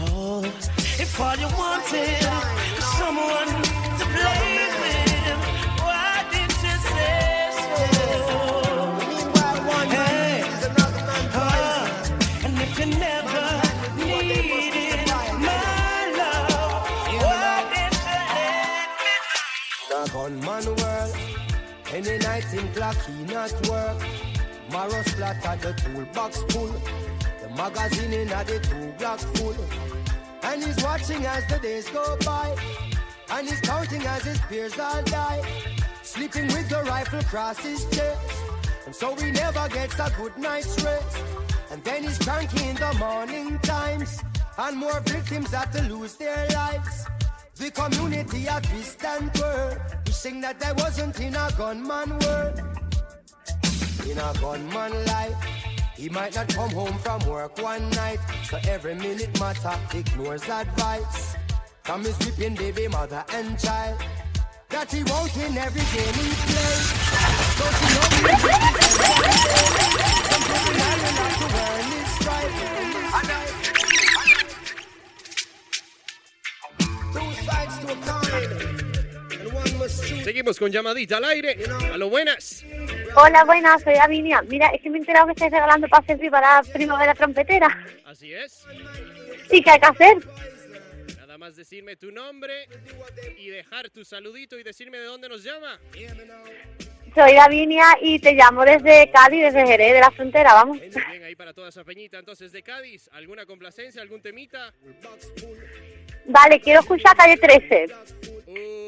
Oh, 0.00 0.42
if 0.44 1.20
all 1.20 1.36
you 1.36 1.48
wanted 1.58 2.24
was 2.76 2.84
someone 2.98 3.48
to 3.98 4.04
play 4.14 4.68
with, 4.80 5.03
any 21.94 22.18
night 22.18 22.52
in 22.52 22.66
clock 22.72 22.96
he 23.06 23.24
not 23.24 23.52
work. 23.68 24.02
Marrow 24.70 25.02
splatter 25.04 25.56
the 25.62 25.72
toolbox 25.80 26.42
full, 26.50 26.74
the 27.40 27.48
magazine 27.56 28.12
in 28.12 28.28
a 28.28 28.44
the 28.44 28.58
two 28.58 28.92
block 28.98 29.20
full. 29.36 29.54
And 30.42 30.62
he's 30.62 30.82
watching 30.82 31.24
as 31.24 31.46
the 31.46 31.58
days 31.60 31.88
go 31.90 32.16
by, 32.24 32.56
and 33.30 33.48
he's 33.48 33.60
counting 33.60 34.02
as 34.02 34.24
his 34.24 34.40
peers 34.48 34.76
all 34.78 35.02
die. 35.04 35.42
Sleeping 36.02 36.46
with 36.48 36.68
the 36.68 36.82
rifle 36.82 37.20
across 37.20 37.58
his 37.60 37.84
chest, 37.86 38.42
and 38.86 38.94
so 38.94 39.14
he 39.14 39.30
never 39.30 39.68
gets 39.68 39.98
a 39.98 40.12
good 40.16 40.36
night's 40.36 40.82
rest. 40.82 41.18
And 41.70 41.82
then 41.84 42.02
he's 42.02 42.18
cranky 42.18 42.68
in 42.68 42.76
the 42.76 42.92
morning 42.98 43.58
times, 43.60 44.22
and 44.58 44.76
more 44.76 45.00
victims 45.00 45.52
have 45.52 45.70
to 45.72 45.82
lose 45.82 46.16
their 46.16 46.48
lives. 46.50 47.06
The 47.56 47.70
community 47.70 48.46
a 48.46 48.60
twist 48.60 49.04
and 49.04 49.32
twirl, 49.32 49.78
wishing 50.06 50.40
that 50.40 50.60
I 50.64 50.72
wasn't 50.72 51.20
in 51.20 51.36
a 51.36 51.48
gunman 51.56 52.18
world. 52.18 52.60
In 54.10 54.18
a 54.18 54.34
gunman 54.40 55.06
life, 55.06 55.36
he 55.96 56.08
might 56.08 56.34
not 56.34 56.48
come 56.48 56.70
home 56.70 56.98
from 56.98 57.20
work 57.28 57.56
one 57.62 57.88
night, 57.90 58.18
so 58.42 58.58
every 58.68 58.96
minute 58.96 59.38
matter 59.38 59.78
ignores 59.94 60.48
advice. 60.48 61.36
From 61.84 62.02
his 62.02 62.18
weeping 62.18 62.56
baby 62.56 62.88
mother 62.88 63.24
and 63.32 63.56
child. 63.58 64.02
That 64.70 64.90
he 64.90 65.04
won't 65.04 65.36
in 65.36 65.56
every 65.56 65.84
game 65.94 66.14
he 66.14 66.34
plays. 66.34 66.92
Don't 67.58 67.82
you 67.82 67.88
know 67.94 68.08
he 68.10 68.22
Some 70.30 70.42
people 70.42 70.74
now 70.74 70.96
will 70.96 71.16
have 71.22 71.38
to 71.38 71.46
Seguimos 80.24 80.58
con 80.58 80.70
llamadita 80.70 81.18
al 81.18 81.24
aire. 81.24 81.58
A 81.92 81.96
lo 81.96 82.08
buenas. 82.08 82.64
Hola, 83.16 83.44
buenas, 83.44 83.82
soy 83.82 83.94
Avinia. 83.94 84.42
Mira, 84.48 84.68
es 84.68 84.80
que 84.80 84.90
me 84.90 84.96
he 84.96 85.00
enterado 85.00 85.26
que 85.26 85.32
estáis 85.32 85.52
regalando 85.52 85.86
pases 85.88 86.18
VIP 86.18 86.30
para 86.30 86.62
la 86.62 86.72
primavera 86.72 87.14
trompetera. 87.14 87.86
Así 88.04 88.32
es. 88.32 88.64
¿Y 89.50 89.62
qué 89.62 89.70
hay 89.70 89.80
que 89.80 89.86
hacer? 89.86 90.16
Nada 91.18 91.38
más 91.38 91.56
decirme 91.56 91.96
tu 91.96 92.10
nombre 92.10 92.68
y 93.38 93.50
dejar 93.50 93.90
tu 93.90 94.04
saludito 94.04 94.58
y 94.58 94.62
decirme 94.62 94.98
de 94.98 95.04
dónde 95.04 95.28
nos 95.28 95.44
llama. 95.44 95.78
Soy 97.14 97.34
Davinia 97.34 97.84
y 98.00 98.18
te 98.18 98.32
llamo 98.32 98.64
desde 98.64 99.10
Cádiz, 99.12 99.44
desde 99.44 99.66
Jerez, 99.66 99.92
de 99.92 100.00
la 100.00 100.10
frontera, 100.10 100.54
vamos. 100.54 100.80
Bien, 100.80 101.22
ahí 101.22 101.36
para 101.36 101.52
toda 101.52 101.68
esa 101.68 101.84
peñita 101.84 102.18
entonces 102.18 102.50
de 102.50 102.62
Cádiz. 102.62 103.08
¿Alguna 103.12 103.46
complacencia, 103.46 104.02
algún 104.02 104.20
temita? 104.20 104.72
Vale, 106.26 106.60
quiero 106.60 106.80
escuchar 106.80 107.16
Calle 107.16 107.36
13. 107.36 107.86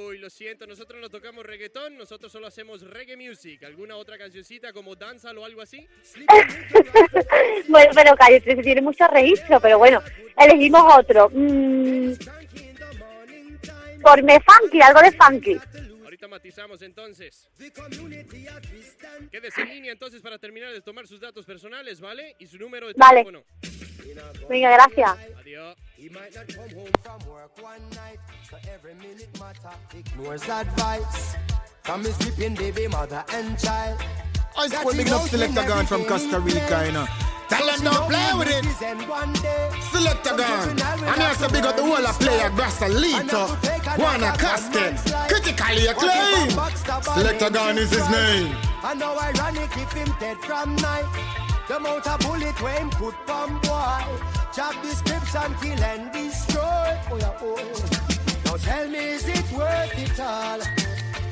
Uy, 0.09 0.19
lo 0.19 0.31
siento, 0.31 0.67
nosotros 0.67 1.01
no 1.01 1.09
tocamos 1.09 1.45
reggaetón, 1.45 1.97
nosotros 1.97 2.33
solo 2.33 2.47
hacemos 2.47 2.83
reggae 2.83 3.17
music. 3.17 3.65
¿Alguna 3.65 3.97
otra 3.97 4.17
cancioncita 4.17 4.73
como 4.73 4.95
danza 4.95 5.31
o 5.33 5.45
algo 5.45 5.61
así? 5.61 5.87
bueno, 7.69 7.91
pero 7.95 8.17
Calle 8.17 8.41
13 8.41 8.63
tiene 8.63 8.81
mucho 8.81 9.07
registro, 9.09 9.61
pero 9.61 9.79
bueno, 9.79 10.03
elegimos 10.39 10.83
otro. 10.97 11.31
Mm, 11.33 12.13
por 14.03 14.23
me 14.23 14.39
funky, 14.41 14.81
algo 14.81 15.01
de 15.01 15.13
funky. 15.13 15.57
Ahorita 16.05 16.29
matizamos 16.29 16.81
entonces. 16.83 17.49
Quédese 19.31 19.63
en 19.63 19.69
línea 19.69 19.93
entonces 19.93 20.23
para 20.23 20.39
terminar 20.39 20.73
de 20.73 20.81
tomar 20.81 21.07
sus 21.07 21.21
datos 21.21 21.45
personales, 21.45 22.01
¿vale? 22.01 22.37
Y 22.39 22.47
su 22.47 22.57
número 22.57 22.87
de 22.89 22.95
Vale. 22.97 23.25
teléfono. 23.25 23.45
Venga, 24.49 24.69
gracias. 24.77 25.17
Adiós. 25.41 25.75
He 25.97 26.09
might 26.11 26.35
not 26.35 26.47
come 26.49 26.71
home 26.71 26.93
from 27.03 27.31
work 27.31 27.63
one 27.63 27.81
night, 27.95 28.19
so 28.49 28.57
every 28.73 28.95
minute 28.95 29.29
matter. 29.41 29.75
Ignores 29.97 30.49
advice 30.49 31.37
from 31.83 32.05
his 32.05 32.19
weeping 32.19 32.55
baby 32.55 32.87
mother 32.87 33.25
and 33.33 33.59
child. 33.59 33.99
I 34.57 34.69
swear 34.69 34.95
big 34.95 35.09
up 35.09 35.23
Selector 35.23 35.65
Gun 35.67 35.87
from 35.87 36.05
Costa 36.05 36.39
Rica, 36.41 36.85
you 36.87 36.93
know. 36.93 37.07
Tell 37.49 37.67
them 37.67 37.81
don't 37.85 38.09
play 38.11 38.33
with 38.39 38.49
it. 38.49 38.65
Selector 39.93 40.37
Gun. 40.37 40.71
And 40.81 41.23
also 41.23 41.49
big 41.49 41.65
up 41.65 41.77
the 41.77 41.83
whole 41.83 42.07
of 42.07 42.19
player 42.19 42.51
Brasalito. 42.51 43.57
Juana 43.99 44.37
Caste. 44.37 44.97
Critically 45.29 45.87
acclaimed. 45.87 46.53
Selector 47.05 47.51
Gun 47.51 47.79
is 47.79 47.91
his 47.91 48.09
name. 48.11 48.57
And 48.85 49.01
now 49.01 49.19
ironic 49.19 49.77
if 49.77 49.93
him 49.93 50.15
dead 50.19 50.39
from 50.39 50.77
night. 50.77 51.46
The 51.69 51.77
amount 51.77 52.07
of 52.07 52.21
bullet 52.21 52.63
where 52.63 52.79
him 52.79 52.91
put 52.91 53.15
from 53.27 53.61
boy. 53.61 54.05
Job 54.55 54.75
description, 54.83 55.55
kill 55.61 55.83
and 55.83 56.13
destroy. 56.13 56.63
Oh, 57.11 57.17
yeah, 57.19 57.33
oh. 57.43 57.57
Now 58.45 58.57
tell 58.57 58.89
me, 58.89 58.99
is 58.99 59.27
it 59.27 59.53
worth 59.53 59.99
it 59.99 60.21
all? 60.21 60.61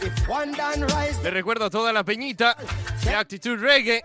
If 0.03 0.29
one 0.29 0.53
done 0.53 0.83
rise, 0.89 1.23
Le 1.23 1.31
recuerdo 1.31 1.67
a 1.67 1.71
toda 1.71 1.93
la 1.93 2.03
peñita 2.03 2.57
de 3.05 3.15
Actitud 3.15 3.59
Reggae. 3.59 4.03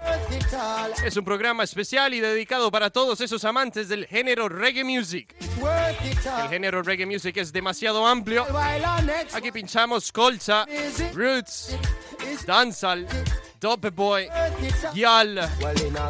Es 1.04 1.18
un 1.18 1.26
programa 1.26 1.64
especial 1.64 2.14
y 2.14 2.20
dedicado 2.22 2.72
para 2.72 2.90
todos 2.90 3.20
esos 3.22 3.44
amantes 3.44 3.90
del 3.90 4.06
género 4.06 4.48
reggae 4.48 4.84
music. 4.84 5.36
El 5.40 6.50
género 6.50 6.84
reggae 6.84 7.06
music 7.06 7.38
es 7.38 7.52
demasiado 7.52 8.06
amplio. 8.06 8.46
Aquí 9.34 9.52
pinchamos 9.52 10.12
colcha, 10.12 10.66
roots, 11.14 11.76
dancehall, 12.46 13.08
dope 13.60 13.90
boy, 13.90 14.28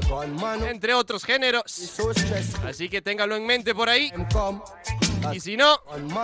gunman, 0.08 0.64
entre 0.66 0.94
otros 0.94 1.24
géneros. 1.24 1.64
Así 2.66 2.90
que 2.90 3.02
téngalo 3.02 3.36
en 3.36 3.46
mente 3.46 3.74
por 3.74 3.90
ahí. 3.90 4.12
Y 5.34 5.40
si 5.40 5.58
no, 5.58 5.80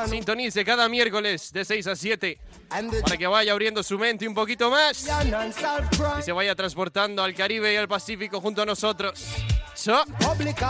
sintonice 0.08 0.64
cada 0.64 0.88
miércoles 0.88 1.52
de 1.52 1.66
6 1.66 1.88
a 1.88 1.96
7 1.96 2.40
and 2.70 2.92
the 2.92 3.02
para 3.02 3.18
que 3.18 3.28
vaya 3.28 3.52
abriendo 3.52 3.84
su 3.84 4.00
mente 4.00 4.28
un 4.28 4.34
poquito 4.34 4.70
más 4.72 5.06
y 6.20 6.22
se 6.24 6.32
vaya 6.32 6.56
transportando 6.56 7.24
al 7.24 7.36
Caribe 7.36 7.74
y 7.74 7.76
al 7.76 7.88
Pacífico 7.88 8.40
junto 8.42 8.62
a 8.62 8.66
nosotros. 8.66 9.24
So, 9.74 10.04
Public 10.20 10.62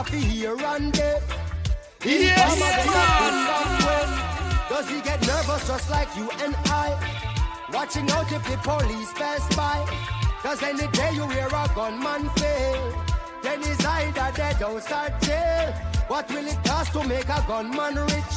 Cause 10.45 10.62
any 10.62 10.88
day 10.89 11.10
you 11.15 11.27
hear 11.29 11.47
a 11.47 11.67
gunman 11.73 12.29
fail. 12.38 13.03
Then 13.41 13.63
he's 13.63 13.84
either 13.84 14.31
dead 14.36 14.62
or 14.62 14.79
jail. 14.79 15.73
What 16.08 16.29
will 16.29 16.45
it 16.45 16.63
cost 16.63 16.93
to 16.93 17.03
make 17.03 17.27
a 17.27 17.43
gunman 17.47 17.95
rich? 17.95 18.36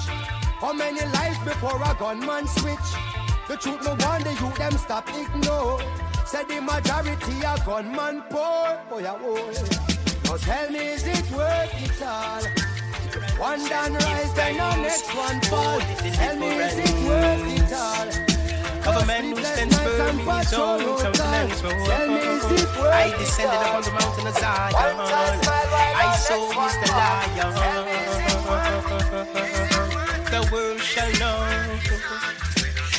How 0.58 0.72
many 0.72 1.02
lives 1.02 1.38
before 1.44 1.76
a 1.76 1.94
gunman 1.98 2.46
switch? 2.48 2.88
The 3.46 3.58
truth 3.58 3.84
no 3.84 3.94
wonder 4.00 4.32
you 4.32 4.50
them 4.56 4.72
stop 4.78 5.06
ignore. 5.10 5.82
Said 6.24 6.48
the 6.48 6.62
majority 6.62 7.44
a 7.44 7.62
gunman 7.66 8.22
poor. 8.30 8.80
Oh 8.90 9.00
yeah, 9.02 9.18
oh. 9.20 9.52
Now 10.24 10.36
tell 10.38 10.70
me, 10.70 10.78
is 10.78 11.06
it 11.06 11.30
worth 11.30 11.74
it 11.74 12.02
all? 12.02 12.42
One 13.38 13.68
done 13.68 13.92
rise, 13.92 14.32
then 14.32 14.56
the 14.56 14.76
next 14.76 15.14
one 15.14 15.42
fall. 15.42 15.80
Tell 15.80 16.36
me, 16.38 16.56
is 16.56 16.78
it 16.78 17.06
worth 17.06 17.70
it 17.70 17.72
all? 17.74 18.27
Of 18.88 18.96
a 19.02 19.04
man 19.06 19.24
who 19.24 19.44
stands 19.44 19.78
firm 19.80 20.18
in 20.18 20.26
his 20.26 20.52
own 20.54 20.80
countenance. 20.98 21.60
Tell 21.60 22.08
me, 22.08 22.18
is 22.18 22.44
it 22.44 22.68
worth 22.80 22.94
I 22.94 23.14
descended 23.18 23.60
upon 23.60 23.82
the 23.82 23.90
mountain 23.90 24.26
of 24.26 24.34
Zion. 24.38 24.74
I 24.74 26.16
saw 26.16 26.66
is 26.66 26.74
the 26.80 26.88
lion. 26.96 27.52
The 30.32 30.42
world 30.50 30.80
shall 30.80 31.12
know. 31.20 31.38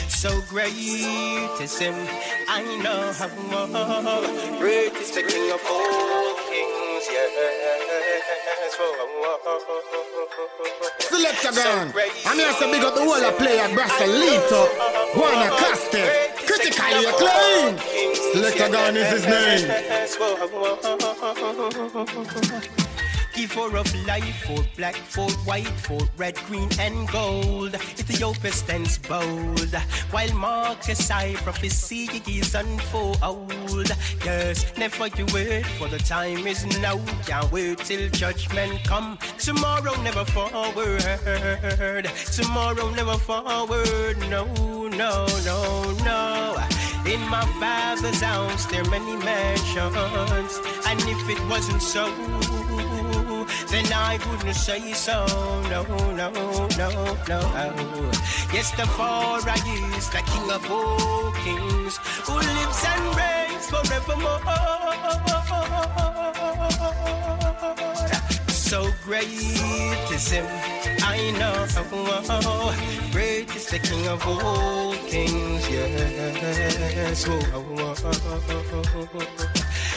So 0.09 0.41
great 0.49 0.75
is 0.75 1.79
him, 1.79 1.95
I 2.47 2.61
know. 2.83 3.13
Great 4.59 4.93
is 4.93 5.11
the 5.11 5.23
King 5.23 5.51
of 5.51 5.61
all 5.67 6.35
kings, 6.49 7.07
yes. 7.09 7.88
Selector 10.99 11.51
Gun. 11.51 11.93
And 12.27 12.41
also 12.41 12.71
big 12.71 12.83
up 12.83 12.95
the 12.95 13.01
whole 13.03 13.25
of 13.25 13.37
player 13.37 13.67
Brasalito. 13.75 14.69
Juana 15.15 15.49
Caste. 15.57 16.03
Critically 16.45 17.05
acclaimed. 17.05 17.79
Selector 18.31 18.69
Gun 18.69 18.95
is 18.95 19.09
his 19.11 19.25
name. 19.27 19.67
For 23.47 23.77
of 23.77 24.05
life, 24.05 24.43
for 24.45 24.63
black, 24.75 24.95
for 24.95 25.29
white, 25.45 25.67
for 25.67 25.99
red, 26.17 26.35
green, 26.47 26.69
and 26.79 27.07
gold. 27.09 27.73
Ethiopia 27.73 28.51
stands 28.51 28.97
bold, 28.97 29.73
while 30.11 30.33
Marcus 30.33 31.09
I 31.09 31.35
prophecy 31.35 32.21
is 32.27 32.53
unfold. 32.53 33.91
Yes, 34.23 34.65
never 34.77 35.07
you 35.07 35.25
wait, 35.33 35.65
for 35.77 35.87
the 35.87 35.97
time 35.99 36.45
is 36.47 36.65
now. 36.79 36.99
Can't 37.25 37.51
wait 37.51 37.79
till 37.79 38.09
judgment 38.09 38.83
come. 38.83 39.17
Tomorrow 39.37 39.95
never 40.03 40.25
forward. 40.25 41.01
Tomorrow 42.31 42.89
never 42.91 43.17
forward. 43.17 44.17
No, 44.29 44.45
no, 44.89 45.25
no, 45.45 45.91
no. 46.03 46.57
In 47.05 47.21
my 47.29 47.45
father's 47.59 48.21
house 48.21 48.65
there 48.65 48.83
are 48.83 48.89
many 48.89 49.15
mansions, 49.23 50.59
and 50.85 50.99
if 51.01 51.29
it 51.29 51.39
wasn't 51.49 51.81
so, 51.81 52.05
then 53.71 53.85
I 53.93 54.17
wouldn't 54.25 54.55
say 54.55 54.93
so. 54.93 55.25
No, 55.69 55.83
no, 56.15 56.31
no, 56.77 56.97
no. 57.27 57.39
Yes, 58.53 58.71
the 58.71 58.85
Father 58.97 59.53
is 59.97 60.09
the 60.09 60.21
King 60.25 60.51
of 60.51 60.69
all 60.71 61.31
kings, 61.43 61.97
who 62.25 62.33
lives 62.33 62.83
and 62.91 63.15
reigns 63.15 63.65
forevermore. 63.69 64.39
So 68.69 68.91
great 69.03 69.27
is 69.27 70.29
him, 70.31 70.45
I 71.01 71.31
know. 71.39 71.65
Great 73.11 73.55
is 73.55 73.65
the 73.67 73.79
King 73.79 74.07
of 74.07 74.21
all 74.27 74.93
kings, 75.07 75.67
yes. 75.69 77.25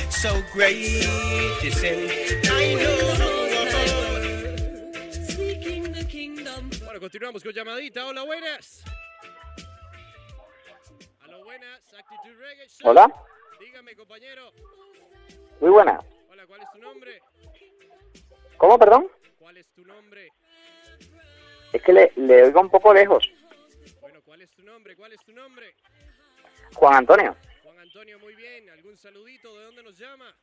So 0.08 0.42
great 0.52 1.04
is 1.62 1.80
him, 1.82 2.08
I 2.50 2.74
know. 2.74 3.41
Bueno, 6.92 7.04
continuamos 7.04 7.42
con 7.42 7.52
llamadita. 7.54 8.06
Hola, 8.06 8.22
buenas. 8.22 8.84
Hola, 11.24 11.36
buenas. 11.38 11.94
Actitud 11.94 12.38
Reggae 12.38 12.68
Show. 12.68 12.90
Hola. 12.90 13.10
Dígame, 13.58 13.96
compañero. 13.96 14.52
Muy 15.58 15.70
buena. 15.70 16.00
Hola, 16.28 16.46
¿cuál 16.46 16.60
es 16.60 16.70
tu 16.70 16.78
nombre? 16.80 17.22
¿Cómo, 18.58 18.78
perdón? 18.78 19.10
¿Cuál 19.38 19.56
es 19.56 19.70
tu 19.70 19.86
nombre? 19.86 20.28
Es 21.72 21.80
que 21.82 21.94
le, 21.94 22.12
le 22.16 22.42
oigo 22.42 22.60
un 22.60 22.68
poco 22.68 22.92
lejos. 22.92 23.26
Bueno, 24.02 24.20
¿cuál 24.22 24.42
es 24.42 24.50
tu 24.50 24.62
nombre? 24.62 24.94
¿Cuál 24.94 25.14
es 25.14 25.24
tu 25.24 25.32
nombre? 25.32 25.74
Juan 26.74 26.96
Antonio, 26.96 27.34
Juan 27.62 27.78
Antonio, 27.78 28.18
muy 28.18 28.34
bien. 28.34 28.68
¿Algún 28.68 28.98
saludito? 28.98 29.58
¿De 29.58 29.64
dónde 29.64 29.82
nos 29.82 29.96
llama? 29.96 30.36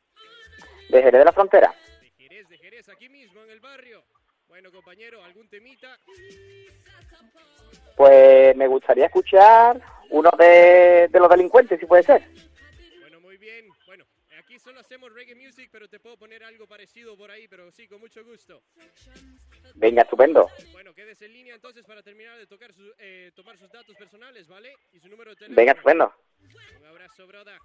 de 0.88 1.00
Jerez 1.00 1.20
de 1.20 1.24
la 1.24 1.32
Frontera. 1.32 1.72
De 2.00 2.10
Jerez, 2.10 2.48
de 2.48 2.58
Jerez, 2.58 2.88
aquí 2.88 3.08
mismo 3.08 3.40
en 3.40 3.50
el 3.50 3.60
barrio. 3.60 4.02
Bueno, 4.50 4.70
compañero, 4.72 5.22
¿algún 5.24 5.48
temita? 5.48 5.98
Pues 7.96 8.54
me 8.56 8.66
gustaría 8.66 9.06
escuchar 9.06 9.80
uno 10.10 10.30
de, 10.38 11.08
de 11.10 11.18
los 11.20 11.30
delincuentes, 11.30 11.78
si 11.78 11.86
puede 11.86 12.02
ser. 12.02 12.22
Bueno, 13.00 13.20
muy 13.20 13.36
bien. 13.36 13.68
Bueno, 13.86 14.04
aquí 14.38 14.58
solo 14.58 14.80
hacemos 14.80 15.12
reggae 15.12 15.34
music, 15.36 15.68
pero 15.70 15.88
te 15.88 16.00
puedo 16.00 16.16
poner 16.16 16.42
algo 16.44 16.66
parecido 16.66 17.16
por 17.16 17.30
ahí, 17.30 17.46
pero 17.48 17.70
sí, 17.70 17.86
con 17.86 18.00
mucho 18.00 18.24
gusto. 18.24 18.60
Venga, 19.76 20.02
estupendo. 20.02 20.50
Bueno, 20.72 20.92
quédese 20.94 21.26
en 21.26 21.32
línea 21.32 21.54
entonces 21.54 21.84
para 21.86 22.02
terminar 22.02 22.36
de 22.36 22.46
tocar 22.46 22.72
su- 22.74 22.92
eh, 22.98 23.30
tomar 23.36 23.56
sus 23.56 23.70
datos 23.70 23.96
personales, 23.96 24.48
¿vale? 24.48 24.74
Y 24.92 24.98
su 24.98 25.08
número 25.08 25.30
de 25.30 25.36
teléfono. 25.36 25.56
Venga, 25.56 25.72
estupendo. 25.72 26.14
Un 26.80 26.86
abrazo, 26.86 27.26
broda. 27.26 27.56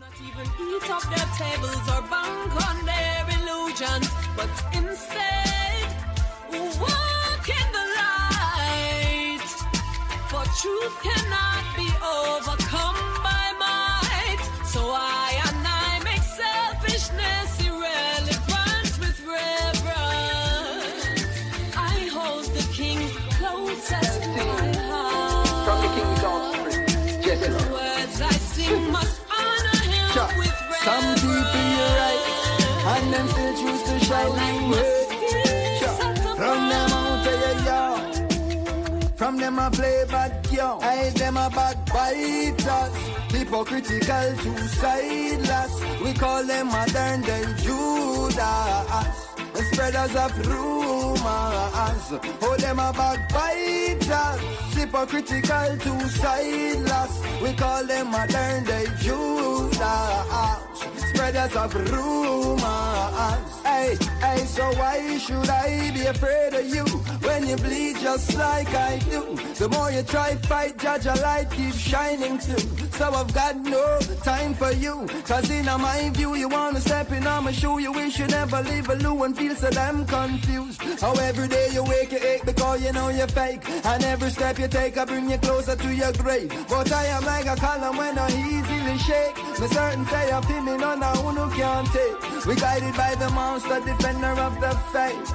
Not 0.00 0.14
even 0.20 0.46
eat 0.60 0.90
off 0.90 1.02
their 1.10 1.26
tables 1.36 1.88
or 1.88 2.02
bank 2.02 2.66
on 2.68 2.84
their 2.86 3.26
illusions, 3.36 4.08
but 4.36 4.48
instead 4.72 5.88
walk 6.80 7.48
in 7.48 7.68
the 7.72 7.86
light. 7.98 9.48
For 10.30 10.44
truth 10.60 10.94
cannot 11.02 11.64
be 11.76 11.88
overcome 11.98 13.00
by 13.24 13.46
might. 13.58 14.40
So 14.64 14.80
I 14.94 15.40
and 15.48 15.66
I 15.66 16.00
make 16.04 16.22
selfishness 16.22 17.60
irrelevant 17.66 18.98
with 19.02 19.18
reverence. 19.26 21.02
I 21.76 22.08
hold 22.12 22.44
the 22.44 22.62
king 22.72 23.08
closest 23.38 24.22
to 24.22 24.28
my 24.28 24.76
heart. 24.90 25.48
From 25.66 25.78
the 25.82 25.90
King 25.96 26.12
George 26.22 26.72
Street, 27.20 27.40
The 27.40 27.72
words 27.72 28.20
I 28.20 28.32
sing 28.32 28.92
must 28.92 29.17
with 30.38 30.54
Some 30.84 31.08
people 31.22 31.66
you're 31.74 31.94
right, 32.00 32.22
and 32.92 33.06
them 33.12 33.26
still 33.28 33.54
choose 33.60 33.82
to 33.88 33.94
shine. 34.04 34.34
Sure. 35.78 35.98
Run 36.42 36.60
them 36.72 36.92
out 36.92 37.26
of 37.26 37.36
your 37.44 37.56
yard. 37.68 38.02
From 39.16 39.36
them 39.38 39.58
I 39.58 39.70
play 39.70 40.04
bad 40.10 40.32
girl. 40.50 40.78
I 40.82 41.10
them 41.10 41.36
a 41.36 41.50
backbiters. 41.50 42.92
Hypocritical 43.32 44.28
two 44.42 44.58
sideless. 44.80 45.72
We 46.02 46.12
call 46.14 46.44
them 46.44 46.66
modern 46.68 47.20
day 47.22 47.44
Judas. 47.62 48.77
Spreaders 49.88 50.16
of 50.16 50.46
rumors. 50.46 51.22
Oh, 52.42 52.56
them 52.58 52.78
a 52.78 52.92
backbiters. 52.92 54.76
Hypocritical 54.76 55.78
two 55.78 56.08
sideless. 56.10 57.22
We 57.40 57.54
call 57.54 57.84
them 57.86 58.10
modern 58.10 58.64
day 58.64 58.84
Judas. 59.00 59.80
Spreaders 61.08 61.56
of 61.56 61.74
rumors. 61.74 63.62
Hey, 63.64 63.96
hey, 64.20 64.44
so 64.44 64.70
why 64.74 65.16
should 65.16 65.48
I 65.48 65.90
be 65.94 66.02
afraid 66.04 66.52
of 66.52 66.66
you 66.66 66.84
when 67.26 67.48
you 67.48 67.56
bleed 67.56 67.96
just 67.96 68.36
like 68.36 68.68
I 68.74 68.98
do? 68.98 69.36
The 69.54 69.70
more 69.70 69.90
you 69.90 70.02
try 70.02 70.32
to 70.32 70.38
fight, 70.46 70.76
judge 70.76 71.06
a 71.06 71.14
light 71.14 71.50
keeps 71.50 71.78
shining 71.78 72.36
too. 72.36 72.87
So 72.98 73.12
I've 73.12 73.32
got 73.32 73.54
no 73.54 74.00
time 74.24 74.54
for 74.54 74.72
you. 74.72 75.06
Cause 75.24 75.48
in 75.50 75.66
my 75.66 76.10
view, 76.14 76.34
you 76.34 76.48
wanna 76.48 76.80
step 76.80 77.12
in 77.12 77.24
on 77.28 77.44
my 77.44 77.52
shoe. 77.52 77.78
You 77.78 77.92
wish 77.92 78.18
you 78.18 78.26
never 78.26 78.60
leave 78.60 78.88
a 78.88 78.96
loo 78.96 79.22
and 79.22 79.36
feel 79.36 79.54
so 79.54 79.70
damn 79.70 80.04
confused. 80.04 80.82
How 81.00 81.12
every 81.12 81.46
day 81.46 81.68
you 81.72 81.84
wake, 81.84 82.10
you 82.10 82.18
ache 82.18 82.44
because 82.44 82.82
you 82.84 82.92
know 82.92 83.08
you're 83.10 83.28
fake. 83.28 83.62
And 83.84 84.02
every 84.02 84.30
step 84.30 84.58
you 84.58 84.66
take, 84.66 84.98
I 84.98 85.04
bring 85.04 85.30
you 85.30 85.38
closer 85.38 85.76
to 85.76 85.94
your 85.94 86.12
grave. 86.14 86.50
But 86.68 86.90
I 86.90 87.04
am 87.06 87.24
like 87.24 87.46
a 87.46 87.54
column 87.54 87.96
when 87.96 88.18
I 88.18 88.28
easily 88.30 88.98
shake. 88.98 89.36
Me 89.60 89.68
certain 89.68 90.04
say 90.06 90.32
I 90.32 90.40
feel 90.40 90.62
me 90.62 90.76
none 90.76 91.00
of 91.00 91.18
who 91.18 91.56
can't 91.56 91.86
take. 91.92 92.46
We 92.46 92.56
guided 92.56 92.96
by 92.96 93.14
the 93.14 93.30
monster, 93.30 93.78
defender 93.78 94.34
of 94.46 94.60
the 94.60 94.72
faith. 94.92 95.28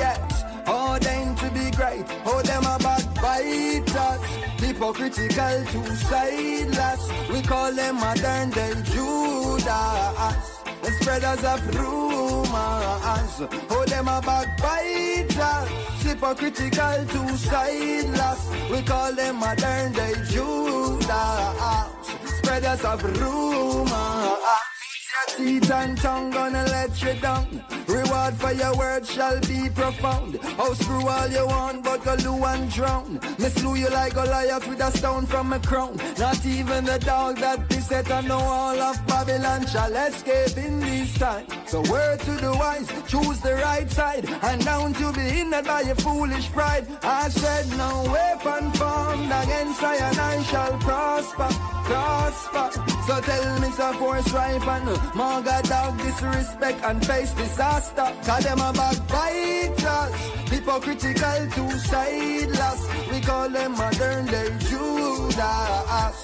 Yes. 0.00 0.43
Oh, 0.66 0.92
Ordained 0.92 1.36
to 1.38 1.50
be 1.50 1.70
great, 1.72 2.04
oh 2.24 2.42
them 2.42 2.64
a 2.64 2.78
backbiters 2.78 4.20
Hypocritical 4.60 5.64
two 5.72 5.94
sideless 5.96 7.30
We 7.30 7.42
call 7.42 7.72
them 7.72 7.96
modern 7.96 8.50
day 8.50 8.74
Judas. 8.84 10.60
The 10.82 10.90
spreaders 11.00 11.44
of 11.44 11.74
rumors. 11.74 13.34
Oh 13.70 13.84
them 13.86 14.08
a 14.08 14.20
backbiters 14.22 15.68
Hypocritical 16.02 17.06
two 17.06 17.36
sideless 17.36 18.50
We 18.70 18.82
call 18.82 19.12
them 19.14 19.36
modern 19.36 19.92
day 19.92 20.14
Judas. 20.30 21.08
Spreaders 22.38 22.84
of 22.84 23.02
rumors 23.20 24.73
Teeth 25.28 25.70
and 25.70 25.96
tongue 25.98 26.30
gonna 26.30 26.64
let 26.64 27.02
you 27.02 27.14
down. 27.20 27.64
Reward 27.88 28.34
for 28.34 28.52
your 28.52 28.76
words 28.76 29.10
shall 29.12 29.40
be 29.40 29.68
profound. 29.74 30.38
Oh, 30.58 30.74
screw 30.74 31.06
all 31.06 31.28
you 31.28 31.46
want, 31.46 31.84
but 31.84 32.04
go 32.04 32.14
loo 32.24 32.44
and 32.44 32.70
drown. 32.70 33.20
Me 33.38 33.48
slew 33.48 33.74
you 33.74 33.88
like 33.90 34.12
a 34.12 34.14
Goliath 34.14 34.66
with 34.68 34.80
a 34.80 34.90
stone 34.96 35.26
from 35.26 35.52
a 35.52 35.58
crown. 35.58 35.96
Not 36.18 36.44
even 36.46 36.84
the 36.84 36.98
dog 36.98 37.38
that 37.38 37.68
be 37.68 37.76
set 37.76 38.10
on 38.10 38.28
the 38.28 38.36
wall 38.36 38.80
of 38.80 39.06
Babylon 39.06 39.66
shall 39.66 39.94
escape 39.94 40.56
in 40.56 40.80
this 40.80 41.14
time. 41.18 41.46
So 41.66 41.82
word 41.90 42.20
to 42.20 42.32
the 42.32 42.52
wise, 42.52 42.88
choose 43.08 43.40
the 43.40 43.54
right 43.54 43.90
side, 43.90 44.28
and 44.42 44.64
down 44.64 44.94
to 44.94 45.12
be 45.12 45.20
hindered 45.20 45.64
by 45.66 45.82
your 45.82 45.96
foolish 45.96 46.50
pride. 46.50 46.86
I 47.02 47.28
said 47.28 47.66
no 47.76 48.04
weapon 48.10 48.72
formed 48.72 49.32
against 49.42 49.82
I 49.82 49.96
and 49.96 50.18
I 50.18 50.42
shall 50.44 50.78
prosper, 50.78 51.48
prosper. 51.84 52.70
So 53.06 53.20
tell 53.20 53.60
me 53.60 53.70
some 53.72 53.96
force 53.98 54.32
ripe 54.32 54.66
and 54.66 55.13
Maga 55.14 55.62
dog 55.62 55.96
disrespect 55.98 56.80
and 56.82 57.06
face 57.06 57.32
disaster. 57.34 58.12
Cause 58.26 58.42
them 58.42 58.58
a 58.58 58.72
backbiters, 58.72 60.14
hypocritical 60.50 61.46
two 61.54 61.70
sideless. 61.78 62.80
We 63.12 63.20
call 63.20 63.48
them 63.48 63.72
modern 63.72 64.26
day 64.26 64.50
Judas, 64.68 66.16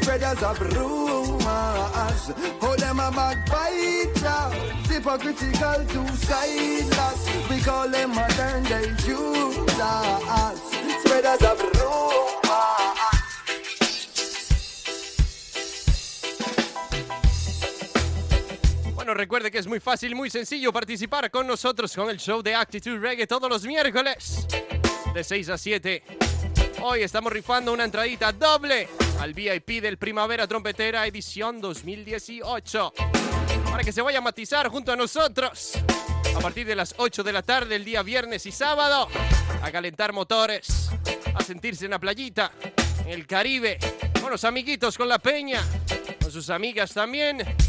spreaders 0.00 0.42
of 0.42 0.60
rumors. 0.60 2.32
Oh, 2.62 2.74
them 2.78 3.00
a 3.00 3.10
backbiters, 3.12 4.88
hypocritical 4.88 5.84
two 5.92 6.08
sideless. 6.16 7.50
We 7.50 7.60
call 7.60 7.88
them 7.90 8.14
modern 8.14 8.64
day 8.64 8.94
Judas, 9.04 10.60
spreaders 11.04 11.42
of 11.42 11.60
rumors. 11.60 12.37
Recuerde 19.18 19.50
que 19.50 19.58
es 19.58 19.66
muy 19.66 19.80
fácil, 19.80 20.14
muy 20.14 20.30
sencillo 20.30 20.72
participar 20.72 21.28
con 21.28 21.44
nosotros 21.44 21.92
con 21.92 22.08
el 22.08 22.18
show 22.18 22.40
de 22.40 22.54
Actitude 22.54 23.00
Reggae 23.00 23.26
todos 23.26 23.50
los 23.50 23.64
miércoles 23.64 24.46
de 25.12 25.24
6 25.24 25.48
a 25.48 25.58
7. 25.58 26.04
Hoy 26.82 27.02
estamos 27.02 27.32
rifando 27.32 27.72
una 27.72 27.82
entradita 27.82 28.30
doble 28.30 28.88
al 29.18 29.34
VIP 29.34 29.82
del 29.82 29.98
Primavera 29.98 30.46
Trompetera 30.46 31.04
edición 31.04 31.60
2018 31.60 32.92
para 33.68 33.82
que 33.82 33.90
se 33.90 34.02
vaya 34.02 34.18
a 34.18 34.20
matizar 34.20 34.68
junto 34.68 34.92
a 34.92 34.96
nosotros 34.96 35.72
a 36.36 36.38
partir 36.38 36.64
de 36.64 36.76
las 36.76 36.94
8 36.96 37.24
de 37.24 37.32
la 37.32 37.42
tarde 37.42 37.74
el 37.74 37.84
día 37.84 38.04
viernes 38.04 38.46
y 38.46 38.52
sábado 38.52 39.08
a 39.60 39.70
calentar 39.72 40.12
motores, 40.12 40.90
a 41.34 41.42
sentirse 41.42 41.86
en 41.86 41.90
la 41.90 41.98
playita, 41.98 42.52
en 43.00 43.08
el 43.08 43.26
Caribe, 43.26 43.78
con 44.20 44.30
los 44.30 44.44
amiguitos, 44.44 44.96
con 44.96 45.08
la 45.08 45.18
peña, 45.18 45.60
con 46.20 46.30
sus 46.30 46.50
amigas 46.50 46.94
también. 46.94 47.67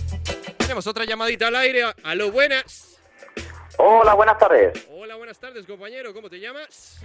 Tenemos 0.69 0.85
otra 0.85 1.03
llamadita 1.03 1.47
al 1.47 1.55
aire. 1.55 1.81
Aló, 2.03 2.31
buenas. 2.31 2.99
Hola, 3.77 4.13
buenas 4.13 4.37
tardes. 4.37 4.87
Hola, 4.91 5.15
buenas 5.15 5.39
tardes, 5.39 5.65
compañero. 5.65 6.13
¿Cómo 6.13 6.29
te 6.29 6.39
llamas? 6.39 6.99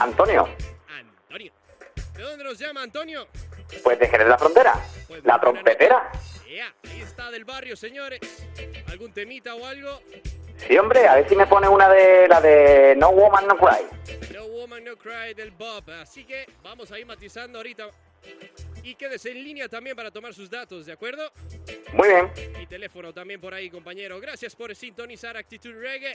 Antonio, 0.00 0.48
Antonio. 0.88 1.52
¿De 2.14 2.22
dónde 2.22 2.42
nos 2.42 2.58
llama 2.58 2.82
Antonio? 2.82 3.28
pues 3.84 3.98
de 3.98 4.08
Jerez 4.08 4.26
la 4.26 4.38
Frontera. 4.38 4.80
Pues 5.06 5.22
La 5.26 5.38
trompetera. 5.38 6.10
Ea, 6.48 6.74
ahí 6.84 7.02
está 7.02 7.30
del 7.30 7.44
barrio, 7.44 7.76
señores. 7.76 8.18
¿Algún 8.88 9.12
temita 9.12 9.56
o 9.56 9.66
algo? 9.66 10.00
Sí, 10.56 10.78
hombre, 10.78 11.06
a 11.06 11.16
ver 11.16 11.28
si 11.28 11.36
me 11.36 11.46
pone 11.46 11.68
una 11.68 11.90
de 11.90 12.26
la 12.28 12.40
de 12.40 12.94
No 12.96 13.10
Woman 13.10 13.46
No 13.46 13.58
Cry. 13.58 14.32
No 14.34 14.46
Woman 14.46 14.84
No 14.84 14.96
Cry 14.96 15.34
del 15.36 15.50
Bob. 15.50 15.84
Así 16.00 16.24
que 16.24 16.46
vamos 16.62 16.90
a 16.90 16.98
ir 16.98 17.04
matizando 17.04 17.58
ahorita. 17.58 17.90
Y 18.82 18.94
quédese 18.94 19.30
en 19.30 19.44
línea 19.44 19.68
también 19.68 19.94
para 19.94 20.10
tomar 20.10 20.34
sus 20.34 20.50
datos, 20.50 20.86
¿de 20.86 20.92
acuerdo? 20.92 21.32
Muy 21.92 22.08
bien. 22.08 22.30
Y 22.60 22.66
teléfono 22.66 23.12
también 23.12 23.40
por 23.40 23.54
ahí, 23.54 23.70
compañero. 23.70 24.20
Gracias 24.20 24.56
por 24.56 24.74
sintonizar 24.74 25.36
Actitud 25.36 25.72
Reggae. 25.72 26.14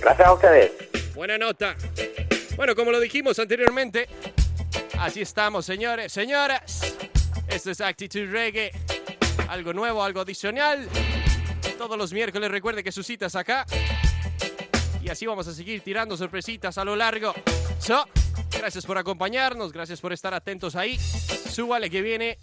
Gracias 0.00 0.28
a 0.28 0.32
ustedes. 0.32 1.14
Buena 1.14 1.38
nota. 1.38 1.76
Bueno, 2.56 2.74
como 2.74 2.90
lo 2.90 3.00
dijimos 3.00 3.38
anteriormente, 3.38 4.08
Así 4.98 5.20
estamos, 5.20 5.66
señores, 5.66 6.10
señoras. 6.10 6.96
Esto 7.48 7.70
es 7.70 7.80
Actitude 7.82 8.26
Reggae. 8.26 8.70
Algo 9.48 9.74
nuevo, 9.74 10.02
algo 10.02 10.20
adicional. 10.20 10.88
Todos 11.76 11.98
los 11.98 12.12
miércoles 12.14 12.50
recuerde 12.50 12.82
que 12.82 12.90
sus 12.90 13.06
citas 13.06 13.36
acá. 13.36 13.66
Y 15.02 15.10
así 15.10 15.26
vamos 15.26 15.46
a 15.48 15.52
seguir 15.52 15.82
tirando 15.82 16.16
sorpresitas 16.16 16.78
a 16.78 16.84
lo 16.84 16.96
largo. 16.96 17.34
So, 17.78 18.04
gracias 18.58 18.86
por 18.86 18.98
acompañarnos, 18.98 19.72
gracias 19.72 20.00
por 20.00 20.12
estar 20.12 20.34
atentos 20.34 20.76
ahí. 20.76 20.98
Súbale 20.98 21.90
que 21.90 22.02
viene 22.02 22.38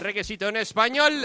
requesito 0.00 0.48
en 0.48 0.56
español. 0.56 1.24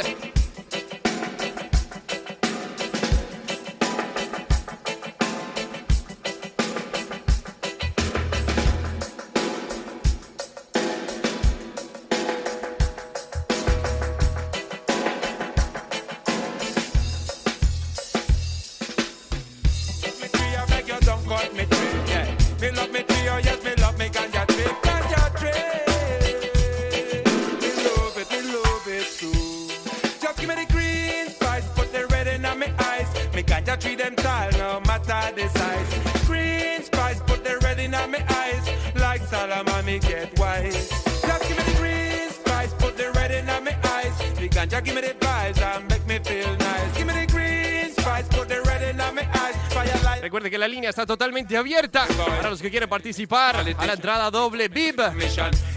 Totalmente 51.46 51.58
abierta 51.58 52.08
para 52.08 52.50
los 52.50 52.62
que 52.62 52.70
quieren 52.70 52.90
participar 52.90 53.58
a 53.58 53.64
la 53.64 53.94
entrada 53.94 54.32
doble 54.32 54.68
VIP. 54.68 55.00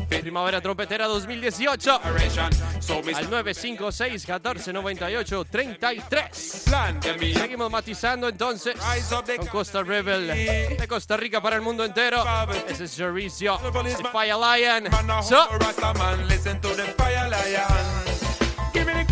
Primavera 0.09 0.61
Trompetera 0.61 1.07
2018 1.07 2.01
al 2.03 3.31
956 3.31 4.27
14 4.27 4.73
98 4.73 5.45
33. 5.45 6.65
Seguimos 7.35 7.71
matizando 7.71 8.29
entonces 8.29 8.75
con 9.37 9.47
Costa 9.47 9.83
Rebel 9.83 10.27
de 10.27 10.87
Costa 10.89 11.17
Rica 11.17 11.43
para 11.43 11.57
el 11.57 11.63
mundo 11.63 11.85
entero. 11.85 12.25
Ese 12.69 12.85
es 12.85 12.91
Servicio 12.91 13.59
Fire 14.13 14.37
Lion. 14.37 14.85
So. 15.23 15.49
Give 18.73 18.87
me 18.87 18.93
the 18.93 19.09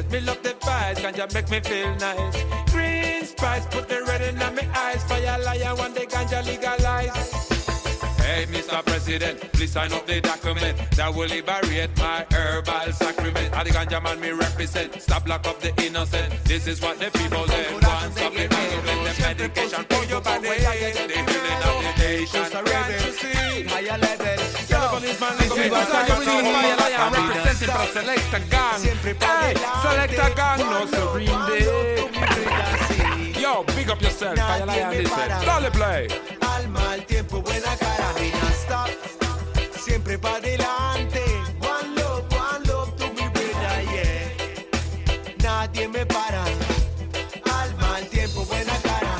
Just 0.00 0.12
me 0.12 0.20
love 0.20 0.42
the 0.42 0.54
vibes, 0.64 0.96
ganja 1.02 1.34
make 1.34 1.50
me 1.50 1.60
feel 1.60 1.94
nice. 1.96 2.72
Green 2.72 3.22
spice, 3.22 3.66
put 3.66 3.86
the 3.86 4.02
red 4.08 4.22
in 4.22 4.38
me 4.54 4.62
eyes. 4.74 5.04
Fire 5.04 5.38
lion, 5.44 5.76
want 5.76 5.94
the 5.94 6.06
ganja 6.06 6.42
legalize. 6.46 7.12
Hey, 8.16 8.46
Mr. 8.46 8.82
President, 8.86 9.40
please 9.52 9.72
sign 9.72 9.92
up 9.92 10.06
the 10.06 10.22
document 10.22 10.78
that 10.92 11.14
will 11.14 11.28
liberate 11.28 11.90
my 11.98 12.24
herbal 12.32 12.92
sacrament. 12.94 13.54
I 13.54 13.62
the 13.62 13.70
ganja 13.70 14.02
man 14.02 14.18
me 14.20 14.30
represent. 14.30 15.02
Stop 15.02 15.28
lock 15.28 15.46
up 15.46 15.60
the 15.60 15.70
innocent. 15.84 16.32
This 16.44 16.66
is 16.66 16.80
what 16.80 16.98
the 16.98 17.10
people 17.18 17.44
they 17.44 17.66
want. 17.70 18.14
Stop 18.16 18.32
the 18.32 18.48
argument, 18.48 19.00
the 19.04 19.12
medication 19.20 19.84
for 19.84 20.04
your 20.06 20.22
body. 20.22 20.48
The 20.48 20.54
healing 20.54 20.96
of 20.96 21.76
the 21.84 21.92
nation. 22.00 22.44
Can't 22.48 23.04
you 23.04 23.12
see? 23.20 23.64
Higher 23.68 23.98
level. 23.98 24.30
Yo, 24.70 24.80
policeman, 24.96 25.36
listen, 25.36 25.56
Siempre 25.56 25.78
this 25.78 25.88
is 25.88 25.92
pa' 25.92 26.06
your 26.08 26.20
team, 26.24 26.60
for 27.66 27.86
Selecta 27.92 28.38
Gang. 28.48 28.78
Siempre 28.78 29.14
pa' 29.14 29.26
Hey, 29.26 29.54
adelante. 29.54 30.16
Selecta 30.16 30.28
Gang, 30.34 30.60
no 30.70 30.86
se 30.86 31.00
rinde. 31.14 31.58
Yo, 33.40 33.64
big 33.76 33.90
up 33.90 34.00
yourself, 34.00 34.36
me 34.66 34.98
listen. 34.98 35.10
para. 35.10 35.40
Dale 35.44 35.70
play. 35.70 36.08
Al 36.40 36.68
mal 36.68 37.04
tiempo, 37.06 37.42
buena 37.42 37.76
cara, 37.76 38.12
mira, 38.18 38.52
stop. 38.52 38.88
Siempre 39.78 40.18
pa' 40.18 40.36
adelante. 40.36 41.22
One 41.60 41.94
love, 41.96 42.24
one 42.32 42.62
love 42.66 42.96
to 42.96 43.06
mi 43.12 43.28
brother, 43.28 43.82
yeah. 43.92 44.30
Nadie 45.42 45.88
me 45.88 46.04
para. 46.04 46.44
Al 47.58 47.74
mal 47.76 48.06
tiempo, 48.08 48.44
buena 48.44 48.76
cara. 48.82 49.16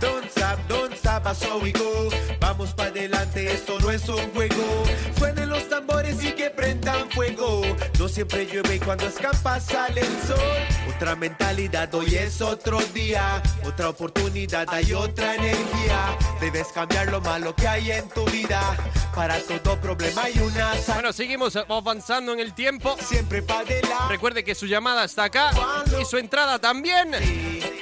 Don't 0.00 0.30
stop, 0.30 0.58
don't 0.68 0.96
stop, 0.96 1.24
how 1.24 1.58
we 1.58 1.72
go. 1.72 2.10
Vamos 2.44 2.74
pa' 2.74 2.84
adelante, 2.84 3.50
esto 3.50 3.80
no 3.80 3.90
es 3.90 4.06
un 4.06 4.30
juego. 4.34 4.84
Suenen 5.18 5.48
los 5.48 5.66
tambores 5.66 6.22
y 6.22 6.30
que 6.32 6.50
prendan 6.50 7.10
fuego. 7.10 7.62
No 7.98 8.06
siempre 8.06 8.44
llueve 8.44 8.76
y 8.76 8.78
cuando 8.80 9.06
escampa 9.06 9.58
sale 9.58 10.02
el 10.02 10.22
sol. 10.28 10.94
Otra 10.94 11.16
mentalidad, 11.16 11.92
hoy 11.94 12.14
es 12.16 12.42
otro 12.42 12.80
día. 12.92 13.42
Otra 13.64 13.88
oportunidad, 13.88 14.68
hay 14.68 14.92
otra 14.92 15.36
energía. 15.36 16.18
Debes 16.38 16.68
cambiar 16.68 17.10
lo 17.10 17.22
malo 17.22 17.56
que 17.56 17.66
hay 17.66 17.92
en 17.92 18.10
tu 18.10 18.26
vida. 18.26 18.76
Para 19.14 19.38
todo 19.38 19.80
problema 19.80 20.24
hay 20.24 20.38
una 20.38 20.74
salida. 20.74 20.94
bueno, 20.94 21.12
seguimos 21.14 21.56
avanzando 21.56 22.34
en 22.34 22.40
el 22.40 22.52
tiempo. 22.52 22.94
Siempre 23.00 23.40
pa' 23.40 23.60
adelante. 23.60 24.04
Recuerde 24.10 24.44
que 24.44 24.54
su 24.54 24.66
llamada 24.66 25.04
está 25.04 25.24
acá 25.24 25.50
y 25.98 26.04
su 26.04 26.18
entrada 26.18 26.58
también. 26.58 27.10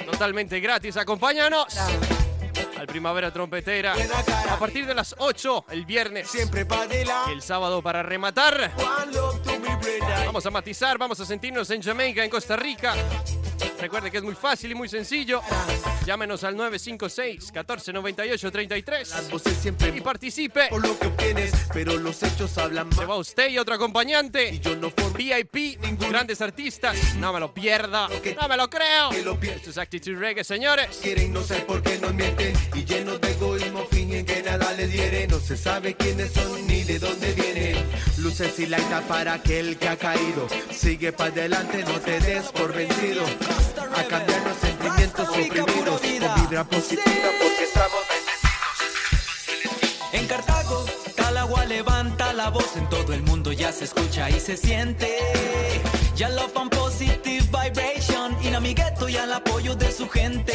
Totalmente 0.05 0.61
gratis. 0.61 0.95
Acompáñanos 0.95 1.67
al 2.83 2.87
Primavera 2.87 3.31
Trompetera 3.31 3.95
a 4.49 4.59
partir 4.59 4.85
de 4.85 4.93
las 4.93 5.15
8 5.17 5.67
el 5.69 5.85
viernes 5.85 6.29
Siempre 6.29 6.67
el 7.31 7.41
sábado 7.41 7.81
para 7.81 8.03
rematar. 8.03 8.73
Vamos 10.25 10.45
a 10.45 10.51
matizar, 10.51 10.97
vamos 10.97 11.17
a 11.21 11.25
sentirnos 11.25 11.69
en 11.69 11.81
Jamaica, 11.81 12.25
en 12.25 12.29
Costa 12.29 12.57
Rica. 12.57 12.93
Recuerde 13.79 14.11
que 14.11 14.17
es 14.17 14.23
muy 14.23 14.35
fácil 14.35 14.71
y 14.71 14.75
muy 14.75 14.87
sencillo. 14.89 15.41
Llámenos 16.05 16.43
al 16.43 16.55
956 16.57 17.51
1498 17.53 18.51
33 18.51 19.09
Las 19.09 19.29
voces 19.29 19.57
siempre 19.57 19.93
y 19.95 20.01
participe. 20.01 20.67
por 20.69 20.81
lo 20.85 20.97
que 20.99 21.07
obtienes, 21.07 21.51
pero 21.73 21.97
los 21.97 22.21
hechos 22.23 22.57
hablan 22.57 22.91
Se 22.93 23.05
va 23.05 23.17
usted 23.17 23.49
y 23.49 23.57
otro 23.57 23.75
acompañante. 23.75 24.49
Y 24.49 24.59
yo 24.59 24.75
no 24.75 24.91
VIP, 25.15 25.79
grandes 26.09 26.41
artistas. 26.41 27.15
No 27.15 27.31
me 27.33 27.39
lo 27.39 27.53
pierda. 27.53 28.09
No 28.39 28.47
me 28.47 28.57
lo 28.57 28.69
creo. 28.69 29.09
que 29.11 29.21
lo 29.21 29.39
pierda. 29.39 29.57
Esto 29.57 29.69
es 29.69 29.77
Actitude 29.77 30.15
Reggae, 30.15 30.43
señores. 30.43 30.97
Quieren 31.01 31.31
no 31.31 31.43
sé 31.43 31.55
por 31.61 31.81
qué 31.81 31.99
nos 31.99 32.13
mienten 32.13 32.53
y 32.73 32.83
llenos 32.83 33.21
de 33.21 33.31
egoísmo 33.31 33.85
fingen 33.91 34.25
que 34.25 34.41
nada 34.41 34.73
les 34.73 34.91
diere. 34.91 35.27
No 35.27 35.39
se 35.39 35.55
sabe 35.55 35.95
quiénes 35.95 36.31
son 36.33 36.65
ni 36.67 36.83
de 36.83 36.99
dónde 36.99 37.31
vienen. 37.33 37.77
Luces 38.17 38.57
y 38.59 38.65
laita 38.65 39.01
para 39.01 39.33
aquel 39.33 39.77
que 39.77 39.87
ha 39.89 39.97
caído. 39.97 40.47
Sigue 40.71 41.13
para 41.13 41.31
adelante, 41.31 41.83
no 41.83 41.99
te 41.99 42.19
des 42.19 42.45
por 42.51 42.73
vencido. 42.73 43.23
A 43.95 44.03
cambiar 44.05 44.41
los 44.47 44.57
sentimientos 44.57 45.29
oprimidos 45.29 46.01
con 46.01 46.41
vibra 46.41 46.63
positiva 46.63 47.29
porque 47.39 47.63
estamos 47.63 47.99
En 50.11 50.27
Cartago, 50.27 50.85
Talagua 51.15 51.65
levanta 51.65 52.33
la 52.33 52.49
voz, 52.49 52.75
en 52.75 52.89
todo 52.89 53.13
el 53.13 53.21
mundo 53.23 53.51
ya 53.51 53.71
se 53.71 53.85
escucha 53.85 54.29
y 54.29 54.39
se 54.39 54.57
siente. 54.57 55.81
Ya 56.15 56.29
love 56.29 56.55
and 56.55 56.75
positive 56.75 57.45
vibration, 57.51 58.37
y 58.41 58.53
amigueto 58.53 59.09
y 59.09 59.17
al 59.17 59.33
apoyo 59.33 59.75
de 59.75 59.91
su 59.91 60.07
gente. 60.09 60.53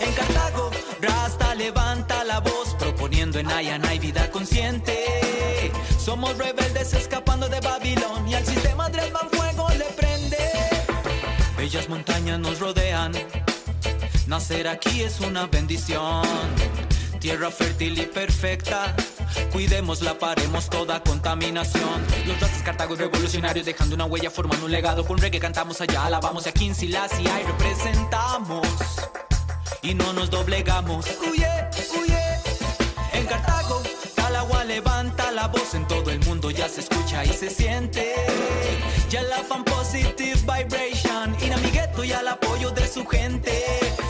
En 0.00 0.12
Cartago, 0.14 0.70
Rasta 1.00 1.54
levanta 1.54 2.24
la 2.24 2.40
voz, 2.40 2.74
proponiendo 2.78 3.38
en 3.38 3.50
Ayanay 3.50 3.98
vida 3.98 4.30
consciente. 4.30 5.72
Somos 5.98 6.36
rebeldes 6.38 6.94
escapando 6.94 7.48
de 7.48 7.60
Babilón, 7.60 8.28
y 8.28 8.34
al 8.34 8.44
sistema 8.44 8.88
del 8.88 9.12
fuego 9.30 9.68
le. 9.70 9.95
Bellas 11.66 11.88
montañas 11.88 12.38
nos 12.38 12.60
rodean, 12.60 13.10
nacer 14.28 14.68
aquí 14.68 15.02
es 15.02 15.18
una 15.18 15.48
bendición. 15.48 16.22
Tierra 17.18 17.50
fértil 17.50 17.98
y 17.98 18.06
perfecta. 18.06 18.94
Cuidémosla, 19.50 20.16
paremos 20.16 20.70
toda 20.70 21.02
contaminación. 21.02 22.06
Los 22.24 22.38
rastas 22.40 22.62
cartagos 22.62 22.98
revolucionarios 22.98 23.66
dejando 23.66 23.96
una 23.96 24.04
huella, 24.04 24.30
formando 24.30 24.66
un 24.66 24.70
legado. 24.70 25.04
Con 25.04 25.18
reggae 25.18 25.40
cantamos 25.40 25.80
allá, 25.80 26.06
alabamos 26.06 26.46
a 26.46 26.52
King 26.52 26.72
Selassie 26.72 27.24
y 27.24 27.46
representamos. 27.48 28.68
Y 29.82 29.94
no 29.94 30.12
nos 30.12 30.30
doblegamos. 30.30 31.04
Huye, 31.20 31.50
huye. 31.98 32.22
En 33.12 33.26
Cartago, 33.26 33.82
Levanta 34.66 35.30
la 35.30 35.46
voz. 35.46 35.74
En 35.74 35.86
todo 35.86 36.10
el 36.10 36.18
mundo 36.26 36.50
ya 36.50 36.68
se 36.68 36.80
escucha 36.80 37.24
y 37.24 37.28
se 37.28 37.50
siente. 37.50 38.14
Ya 39.08 39.22
la 39.22 39.38
fan 39.38 39.64
positive 39.64 40.34
vibration. 40.40 41.36
Y 41.40 41.52
amigueto 41.52 42.02
y 42.02 42.12
al 42.12 42.26
apoyo 42.26 42.70
de 42.70 42.86
su 42.88 43.06
gente. 43.06 43.64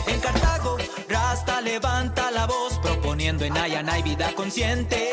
En 0.07 0.19
Cartago, 0.19 0.77
Rasta 1.07 1.61
levanta 1.61 2.31
la 2.31 2.47
voz. 2.47 2.79
Proponiendo 2.79 3.07
poniendo 3.07 3.45
en 3.45 3.57
Ayana 3.57 3.99
y 3.99 4.03
vida 4.03 4.33
consciente. 4.35 5.09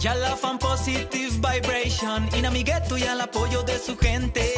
Ya 0.00 0.14
la 0.14 0.36
fan 0.36 0.58
positive 0.58 1.30
vibration, 1.30 2.28
y 2.36 2.42
mi 2.50 2.64
gueto 2.64 2.98
y 2.98 3.04
al 3.04 3.20
apoyo 3.20 3.62
de 3.62 3.78
su 3.78 3.96
gente. 3.96 4.52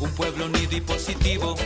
Un 0.00 0.10
pueblo 0.12 0.46
unido 0.46 0.76
y 0.76 0.80
positivo, 0.80 1.56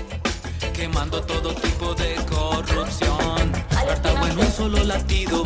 quemando 0.81 1.21
todo 1.21 1.55
tipo 1.57 1.95
de 1.95 2.15
corrupción. 2.25 3.53
Cartago 3.69 4.27
en 4.27 4.39
un 4.39 4.51
solo 4.51 4.83
latido, 4.83 5.43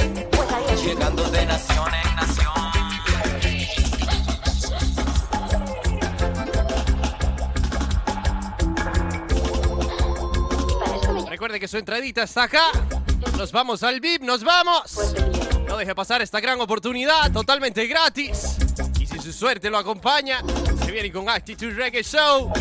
llegando 0.81 1.25
de 1.25 1.45
nación 1.45 1.89
en 1.93 2.15
nación. 2.15 2.53
Recuerde 11.29 11.59
que 11.59 11.67
su 11.67 11.79
entradita 11.79 12.23
está 12.23 12.45
acá. 12.45 12.67
Nos 13.37 13.51
vamos 13.51 13.83
al 13.83 13.99
VIP, 13.99 14.23
nos 14.23 14.45
vamos. 14.45 15.17
No 15.67 15.77
deje 15.77 15.97
pasar 15.97 16.23
esta 16.23 16.39
gran 16.39 16.61
oportunidad, 16.61 17.33
totalmente 17.33 17.89
gratis. 17.89 18.57
Y 19.01 19.07
si 19.07 19.19
su 19.19 19.33
suerte 19.33 19.69
lo 19.69 19.79
acompaña, 19.79 20.39
se 20.85 20.93
viene 20.93 21.11
con 21.11 21.29
Attitude 21.29 21.75
Reggae 21.75 22.05
Show. 22.05 22.53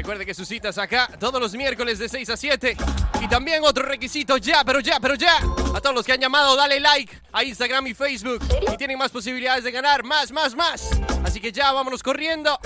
Recuerde 0.00 0.24
que 0.24 0.32
sus 0.32 0.48
citas 0.48 0.78
acá 0.78 1.10
todos 1.20 1.38
los 1.38 1.52
miércoles 1.52 1.98
de 1.98 2.08
6 2.08 2.30
a 2.30 2.36
7. 2.38 2.74
Y 3.20 3.28
también 3.28 3.62
otro 3.62 3.84
requisito, 3.84 4.38
ya, 4.38 4.64
pero 4.64 4.80
ya, 4.80 4.98
pero 4.98 5.14
ya. 5.14 5.36
A 5.74 5.80
todos 5.82 5.94
los 5.94 6.06
que 6.06 6.12
han 6.12 6.20
llamado, 6.20 6.56
dale 6.56 6.80
like 6.80 7.20
a 7.30 7.44
Instagram 7.44 7.86
y 7.88 7.92
Facebook. 7.92 8.42
Y 8.72 8.78
tienen 8.78 8.96
más 8.96 9.10
posibilidades 9.10 9.62
de 9.62 9.70
ganar, 9.70 10.02
más, 10.02 10.32
más, 10.32 10.56
más. 10.56 10.88
Así 11.22 11.38
que 11.38 11.52
ya, 11.52 11.70
vámonos 11.72 12.02
corriendo. 12.02 12.58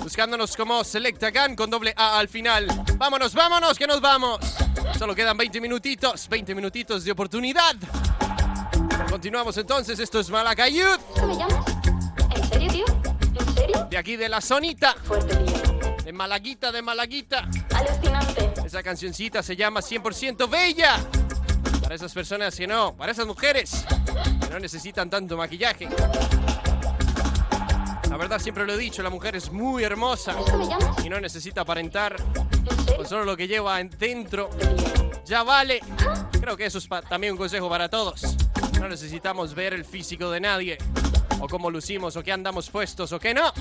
Buscándonos 0.00 0.56
como 0.56 0.82
Selecta 0.82 1.30
Gun 1.30 1.54
con 1.54 1.68
doble 1.68 1.92
A 1.94 2.20
al 2.20 2.28
final. 2.30 2.68
Vámonos, 2.94 3.34
vámonos, 3.34 3.78
que 3.78 3.86
nos 3.86 4.00
vamos. 4.00 4.40
Solo 4.98 5.14
quedan 5.14 5.36
20 5.36 5.60
minutitos, 5.60 6.26
20 6.26 6.54
minutitos 6.54 7.04
de 7.04 7.12
oportunidad. 7.12 7.76
Continuamos 9.10 9.58
entonces, 9.58 9.98
esto 9.98 10.20
es 10.20 10.30
Malacayud. 10.30 10.98
¿Me 11.26 11.36
llamas? 11.36 11.66
¿En 12.34 12.48
serio, 12.48 12.72
tío? 12.72 12.84
¿En 13.38 13.54
serio? 13.54 13.86
De 13.90 13.98
aquí 13.98 14.16
de 14.16 14.30
la 14.30 14.40
zonita. 14.40 14.96
De 16.06 16.12
Malaguita, 16.12 16.70
de 16.70 16.82
Malaguita. 16.82 17.48
Alucinante. 17.74 18.52
Esa 18.64 18.80
cancioncita 18.80 19.42
se 19.42 19.56
llama 19.56 19.80
100% 19.80 20.48
Bella. 20.48 21.04
Para 21.82 21.96
esas 21.96 22.14
personas 22.14 22.54
que 22.54 22.64
no, 22.64 22.96
para 22.96 23.10
esas 23.10 23.26
mujeres 23.26 23.84
que 24.40 24.48
no 24.48 24.60
necesitan 24.60 25.10
tanto 25.10 25.36
maquillaje. 25.36 25.88
La 28.08 28.16
verdad 28.16 28.38
siempre 28.38 28.64
lo 28.64 28.74
he 28.74 28.78
dicho, 28.78 29.02
la 29.02 29.10
mujer 29.10 29.34
es 29.34 29.50
muy 29.50 29.82
hermosa 29.82 30.36
y 31.04 31.08
no 31.08 31.18
necesita 31.18 31.62
aparentar 31.62 32.14
con 32.96 33.04
solo 33.04 33.24
lo 33.24 33.36
que 33.36 33.48
lleva 33.48 33.82
dentro. 33.82 34.48
Ya 35.24 35.42
vale. 35.42 35.80
Creo 36.40 36.56
que 36.56 36.66
eso 36.66 36.78
es 36.78 36.88
también 37.08 37.32
un 37.32 37.38
consejo 37.38 37.68
para 37.68 37.88
todos. 37.88 38.36
No 38.78 38.88
necesitamos 38.88 39.56
ver 39.56 39.74
el 39.74 39.84
físico 39.84 40.30
de 40.30 40.38
nadie, 40.38 40.78
o 41.40 41.48
cómo 41.48 41.68
lucimos, 41.68 42.14
o 42.14 42.22
qué 42.22 42.30
andamos 42.30 42.70
puestos, 42.70 43.10
o 43.10 43.18
qué 43.18 43.34
no. 43.34 43.52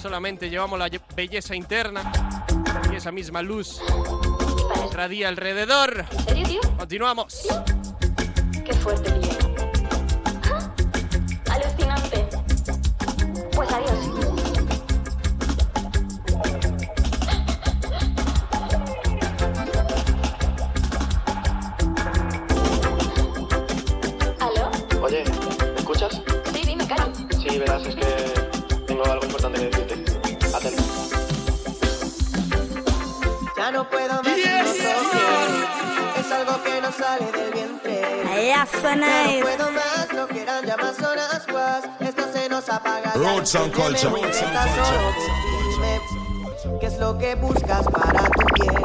Solamente 0.00 0.48
llevamos 0.48 0.78
la 0.78 0.88
belleza 1.14 1.54
interna 1.54 2.10
y 2.90 2.96
esa 2.96 3.12
misma 3.12 3.42
luz 3.42 3.80
irradia 4.90 5.28
alrededor. 5.28 6.06
¿En 6.10 6.24
serio, 6.24 6.46
tío? 6.46 6.60
Continuamos. 6.78 7.46
Qué 8.64 8.72
fuerte, 8.74 9.10
tío. 9.12 9.29
Ya 38.60 38.66
Ya 38.82 38.94
no 38.94 39.40
puedo 39.40 39.72
más, 39.72 40.12
no 40.14 40.28
quieran 40.28 40.66
llamar 40.66 40.94
zonas 40.94 41.46
guas. 41.46 41.82
Esto 41.98 42.30
se 42.30 42.46
nos 42.50 42.68
apaga. 42.68 43.14
ya 43.14 43.18
Roots 43.18 43.54
and 43.54 43.72
culture. 43.72 44.10
Roots 44.10 44.42
and 44.42 44.52
¿Qué 46.78 46.86
es 46.86 46.98
lo 46.98 47.16
que 47.16 47.36
buscas 47.36 47.86
para 47.86 48.28
tu 48.28 48.44
piel? 48.56 48.84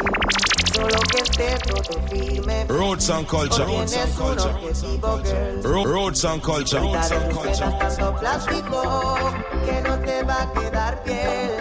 Solo 0.73 0.97
que 1.11 1.17
esté 1.17 1.57
todo 1.67 2.01
firme. 2.07 2.65
Roots 2.69 3.09
and 3.09 3.27
culture. 3.27 3.65
Roots 3.65 3.97
and 3.97 4.15
culture. 4.15 4.53
girl. 5.61 5.85
Roots 5.85 6.23
and 6.23 6.41
culture. 6.41 6.79
Roots 6.79 7.11
and 7.11 7.33
culture. 7.33 7.77
tanto 7.77 8.15
plástico 8.15 9.17
que 9.65 9.81
no 9.81 9.99
te 9.99 10.23
va 10.23 10.43
a 10.43 10.53
quedar 10.53 11.03
piel. 11.03 11.51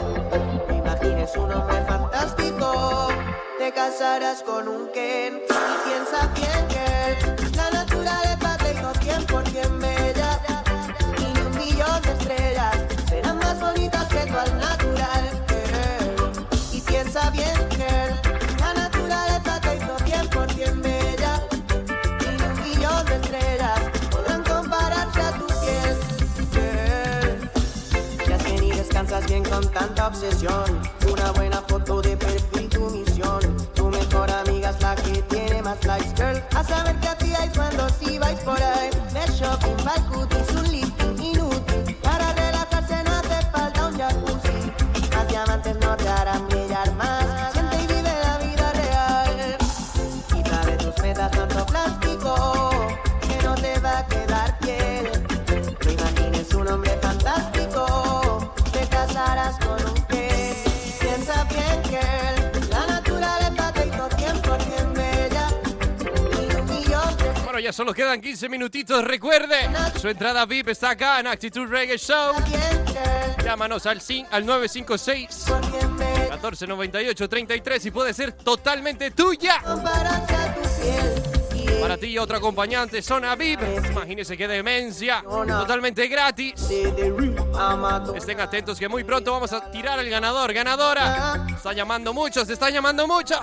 No 0.69 0.75
imagines 0.77 1.37
un 1.37 1.53
hombre 1.53 1.85
fantástico, 1.89 3.09
te 3.59 3.73
casarás 3.73 4.41
con 4.45 4.69
un 4.69 4.89
Ken 4.93 5.43
y 5.49 5.89
piensa 5.89 6.29
bien 6.37 6.69
que 6.69 6.85
la 7.73 7.74
porque 9.35 9.74
solo 67.75 67.93
quedan 67.93 68.21
15 68.21 68.49
minutitos. 68.49 69.03
Recuerde, 69.05 69.69
su 70.01 70.09
entrada 70.09 70.47
VIP 70.47 70.69
está 70.69 70.91
acá 70.91 71.21
en 71.21 71.27
Actitud 71.27 71.67
Reggae 71.69 71.99
Show. 71.99 72.33
Llámanos 73.45 73.85
al, 73.87 74.01
cin- 74.01 74.27
al 74.31 74.47
956 74.47 75.47
1498 76.31 77.29
33 77.29 77.87
y 77.87 77.91
puede 77.91 78.15
ser 78.15 78.33
totalmente 78.33 79.11
tuya. 79.11 79.61
Para 81.81 81.97
ti 81.99 82.07
y 82.07 82.19
otro 82.19 82.37
acompañante, 82.39 83.03
Zona 83.03 83.35
VIP. 83.35 83.61
Imagínese 83.91 84.37
qué 84.37 84.49
demencia. 84.49 85.23
Totalmente 85.23 86.07
gratis. 86.09 86.55
Estén 88.15 88.41
atentos 88.41 88.79
que 88.79 88.89
muy 88.89 89.05
pronto 89.05 89.33
vamos 89.33 89.53
a 89.53 89.71
tirar 89.71 89.99
al 89.99 90.09
ganador, 90.09 90.53
ganadora. 90.55 91.45
Están 91.55 91.75
llamando 91.77 92.15
muchos, 92.15 92.49
están 92.49 92.73
llamando 92.73 93.07
muchos. 93.07 93.41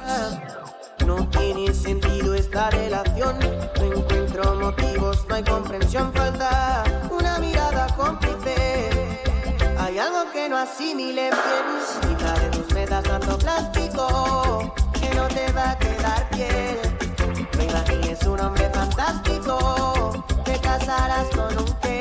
No 1.06 1.28
tiene 1.30 1.74
sentido 1.74 2.34
esta 2.36 2.70
relación. 2.70 3.38
Encuentro 4.32 4.56
motivos, 4.56 5.26
no 5.28 5.36
hay 5.36 5.44
comprensión, 5.44 6.14
falta 6.14 6.84
una 7.10 7.40
mirada 7.40 7.88
cómplice. 7.96 8.90
Hay 9.78 10.00
algo 10.00 10.32
que 10.32 10.48
no 10.48 10.58
asimile 10.58 11.30
bien. 11.32 12.18
Quita 12.18 12.34
de 12.40 12.50
tus 12.50 12.74
metas 12.74 13.04
tanto 13.04 13.38
plástico 13.38 14.74
que 14.94 15.14
no 15.16 15.28
te 15.28 15.52
va 15.52 15.72
a 15.72 15.78
quedar 15.78 16.30
piel. 16.30 16.80
No 17.58 17.64
imagines 17.64 18.24
un 18.24 18.40
hombre 18.40 18.70
fantástico. 18.70 20.26
Te 20.46 20.60
casarás 20.60 21.28
con 21.30 21.58
un 21.58 21.74
que 21.82 22.01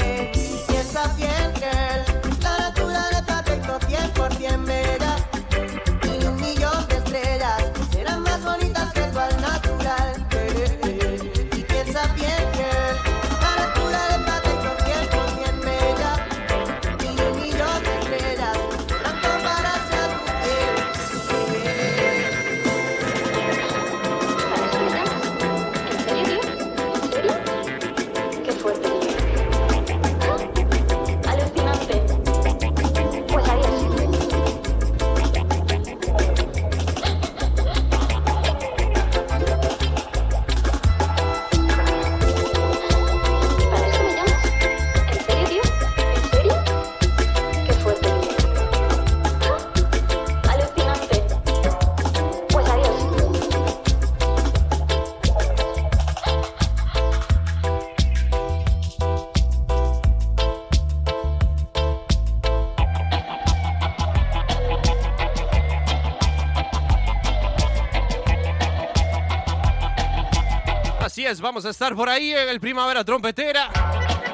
vamos 71.38 71.64
a 71.64 71.70
estar 71.70 71.94
por 71.94 72.08
ahí 72.08 72.32
en 72.32 72.48
el 72.48 72.58
Primavera 72.58 73.04
Trompetera, 73.04 73.70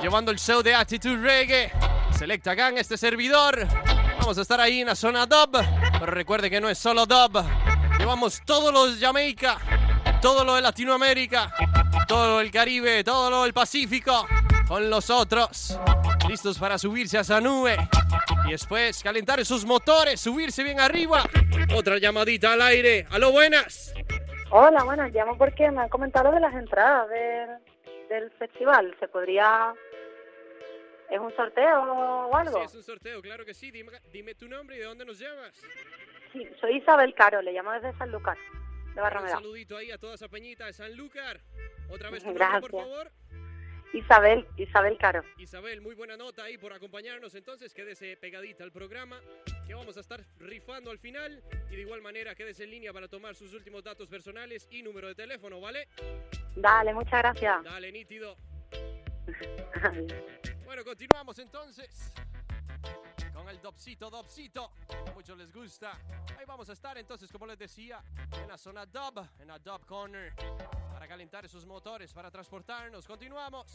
llevando 0.01 0.31
el 0.31 0.39
show 0.39 0.63
de 0.63 0.75
Attitude 0.75 1.19
Reggae, 1.19 1.71
Selecta 2.17 2.55
Gang, 2.55 2.79
este 2.79 2.97
servidor. 2.97 3.67
Vamos 4.19 4.39
a 4.39 4.41
estar 4.41 4.59
ahí 4.63 4.81
en 4.81 4.87
la 4.87 4.95
zona 4.95 5.27
dub, 5.27 5.63
pero 6.01 6.07
recuerde 6.07 6.49
que 6.49 6.59
no 6.59 6.71
es 6.71 6.79
solo 6.79 7.05
dub. 7.05 7.45
Llevamos 7.99 8.41
todo 8.47 8.73
lo 8.73 8.91
de 8.91 8.99
Jamaica, 8.99 9.59
todo 10.23 10.43
lo 10.43 10.55
de 10.55 10.63
Latinoamérica, 10.63 11.53
todo 12.09 12.29
lo 12.29 12.39
del 12.39 12.51
Caribe, 12.51 13.05
todo 13.05 13.29
lo 13.29 13.43
del 13.43 13.53
Pacífico, 13.53 14.27
con 14.67 14.89
los 14.89 15.11
otros, 15.11 15.79
listos 16.27 16.59
para 16.59 16.79
subirse 16.79 17.19
a 17.19 17.21
esa 17.21 17.43
nube 17.43 17.77
y 18.47 18.53
después 18.53 19.03
calentar 19.03 19.45
sus 19.45 19.67
motores, 19.67 20.19
subirse 20.19 20.63
bien 20.63 20.81
arriba. 20.81 21.29
Otra 21.75 21.99
llamadita 21.99 22.55
al 22.55 22.63
aire. 22.63 23.07
A 23.11 23.19
lo 23.19 23.33
buenas! 23.33 23.86
Hola, 24.59 24.85
bueno, 24.85 25.07
llamo 25.09 25.37
porque 25.37 25.71
me 25.71 25.83
han 25.83 25.91
comentado 25.91 26.33
de 26.33 26.41
las 26.41 26.55
entradas 26.55 27.11
del, 27.11 27.59
del 28.09 28.31
festival. 28.39 28.97
¿Se 28.99 29.07
podría...? 29.07 29.75
¿Es 31.11 31.21
un 31.21 31.31
sorteo 31.37 31.83
o 31.83 32.35
algo? 32.35 32.59
Sí, 32.61 32.65
es 32.65 32.75
un 32.75 32.83
sorteo, 32.83 33.21
claro 33.21 33.45
que 33.45 33.53
sí. 33.53 33.71
Dime, 33.71 33.93
dime 34.11 34.35
tu 34.35 34.49
nombre 34.49 34.77
y 34.77 34.79
de 34.79 34.87
dónde 34.87 35.05
nos 35.05 35.19
llamas. 35.19 35.55
Sí, 36.33 36.49
soy 36.59 36.79
Isabel 36.79 37.15
Caro, 37.15 37.43
le 37.43 37.53
llamo 37.53 37.71
desde 37.73 37.93
San 37.99 38.11
Lucas, 38.11 38.39
de 38.39 38.91
Un 38.93 39.03
Barrameda. 39.03 39.35
saludito 39.35 39.77
ahí 39.77 39.91
a 39.91 39.99
toda 39.99 40.15
esa 40.15 40.29
peñita 40.29 40.65
de 40.65 40.73
Sanlúcar. 40.73 41.41
Otra 41.91 42.09
vez 42.09 42.23
tu 42.23 42.31
nombre, 42.31 42.47
por 42.61 42.73
Gracias. 42.73 42.83
favor. 42.83 43.11
Isabel, 43.97 44.47
Isabel 44.59 44.99
Caro. 44.99 45.23
Isabel, 45.39 45.81
muy 45.81 45.95
buena 45.95 46.19
nota 46.19 46.45
ahí 46.45 46.59
por 46.59 46.71
acompañarnos. 46.71 47.35
Entonces, 47.35 47.73
quédese 47.73 48.19
pegadita 48.19 48.63
al 48.63 48.71
programa 48.71 49.19
que 49.67 49.73
vamos 49.73 49.97
a 49.97 50.01
estar 50.01 50.23
rifando 50.39 50.91
al 50.91 50.99
final. 50.99 51.43
Y 51.71 51.77
de 51.77 51.81
igual 51.81 52.03
manera, 52.03 52.35
quédese 52.35 52.65
en 52.65 52.73
línea 52.73 52.93
para 52.93 53.09
tomar 53.09 53.35
sus 53.35 53.55
últimos 53.55 53.83
datos 53.83 54.11
personales 54.11 54.69
y 54.71 54.83
número 54.83 55.09
de 55.09 55.15
teléfono, 55.15 55.63
¿vale? 55.63 55.89
Dale, 56.55 56.93
muchas 56.93 57.23
gracias. 57.23 57.65
Dale, 57.65 57.91
nítido. 57.91 58.37
Bueno, 60.67 60.83
continuamos 60.83 61.39
entonces 61.39 62.13
con 63.33 63.49
el 63.49 63.61
Dopsito 63.63 64.11
Dopsito. 64.11 64.73
A 65.07 65.13
muchos 65.13 65.39
les 65.39 65.53
gusta. 65.53 65.93
Ahí 66.37 66.45
vamos 66.45 66.69
a 66.69 66.73
estar 66.73 66.99
entonces, 66.99 67.31
como 67.31 67.47
les 67.47 67.57
decía, 67.57 68.03
en 68.43 68.49
la 68.49 68.59
zona 68.59 68.85
Dub, 68.85 69.25
en 69.39 69.47
la 69.47 69.61
Dub 69.61 69.87
Corner, 69.87 70.35
calentar 71.07 71.45
esos 71.45 71.65
motores, 71.65 72.13
para 72.13 72.31
transportarnos. 72.31 73.07
Continuamos. 73.07 73.67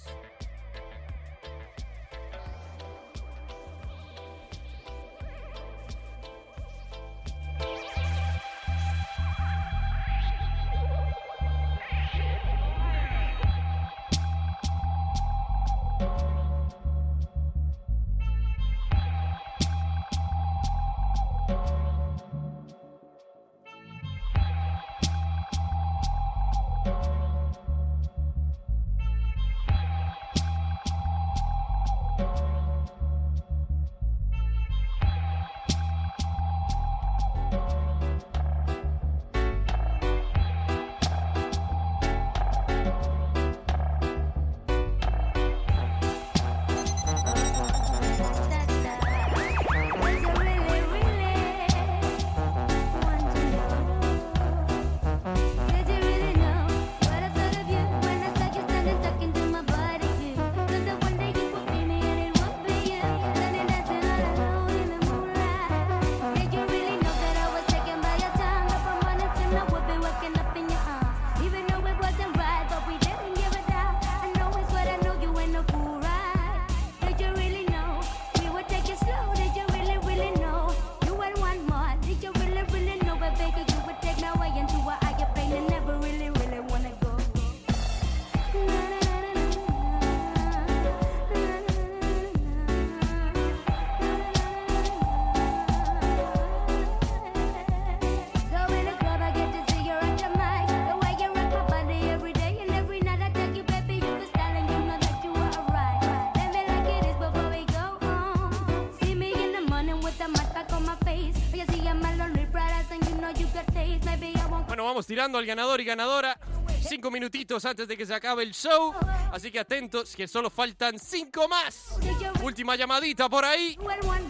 Tirando 115.11 115.37
al 115.37 115.45
ganador 115.45 115.81
y 115.81 115.83
ganadora. 115.83 116.39
Cinco 116.87 117.11
minutitos 117.11 117.65
antes 117.65 117.85
de 117.85 117.97
que 117.97 118.05
se 118.05 118.13
acabe 118.13 118.43
el 118.43 118.53
show. 118.53 118.93
Así 119.33 119.51
que 119.51 119.59
atentos, 119.59 120.15
que 120.15 120.25
solo 120.25 120.49
faltan 120.49 120.97
cinco 120.97 121.49
más. 121.49 121.97
Última 122.41 122.77
llamadita 122.77 123.27
por 123.27 123.43
ahí. 123.43 123.77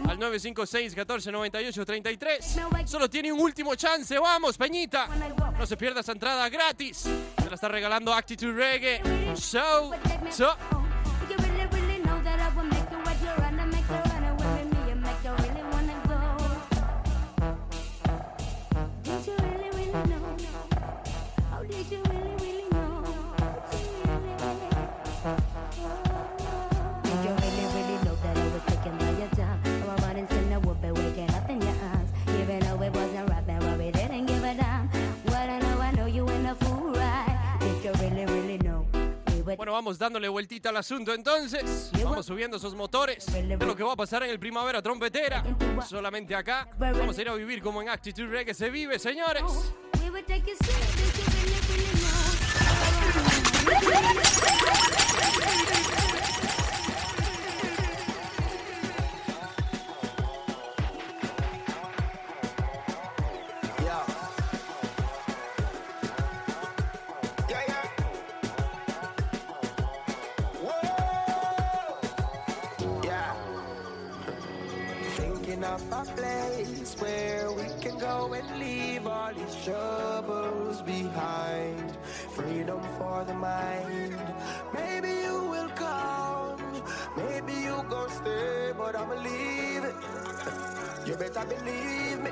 Al 0.10 0.18
956-1498-33. 0.18 2.88
Solo 2.88 3.08
tiene 3.12 3.32
un 3.32 3.42
último 3.42 3.76
chance. 3.76 4.18
Vamos, 4.18 4.58
Peñita. 4.58 5.08
No 5.56 5.68
se 5.68 5.78
pierda 5.78 6.00
esa 6.00 6.14
entrada 6.14 6.50
gratis. 6.50 6.98
Se 6.98 7.48
la 7.48 7.54
está 7.54 7.68
regalando 7.68 8.12
Actitude 8.12 8.54
Reggae. 8.54 9.04
Show. 9.36 9.92
So- 10.32 10.58
Bueno, 39.72 39.84
vamos 39.84 39.98
dándole 39.98 40.28
vueltita 40.28 40.68
al 40.68 40.76
asunto 40.76 41.14
entonces. 41.14 41.90
Vamos 42.04 42.26
subiendo 42.26 42.58
esos 42.58 42.76
motores 42.76 43.26
de 43.32 43.66
lo 43.66 43.74
que 43.74 43.84
va 43.84 43.94
a 43.94 43.96
pasar 43.96 44.22
en 44.24 44.30
el 44.30 44.38
Primavera 44.38 44.82
Trompetera. 44.82 45.46
Solamente 45.88 46.36
acá. 46.36 46.68
Vamos 46.78 47.18
a 47.18 47.22
ir 47.22 47.30
a 47.30 47.36
vivir 47.36 47.62
como 47.62 47.82
en 47.82 47.88
Actitude 47.88 48.28
Reggae 48.28 48.54
se 48.54 48.70
vive, 48.70 49.00
señores. 49.00 49.44
And 78.42 78.60
leave 78.60 79.08
all 79.08 79.34
these 79.34 79.56
troubles 79.64 80.82
behind. 80.82 81.98
Freedom 82.32 82.82
for 82.98 83.24
the 83.26 83.34
mind. 83.34 84.18
Maybe 84.74 85.10
you 85.26 85.38
will 85.54 85.70
come. 85.70 86.60
Maybe 87.18 87.54
you 87.54 87.84
gon' 87.90 88.10
stay, 88.10 88.74
but 88.78 88.96
I'ma 88.96 89.16
leave 89.16 89.84
it. 89.84 89.96
You 91.08 91.16
better 91.16 91.46
believe 91.46 92.20
me. 92.26 92.32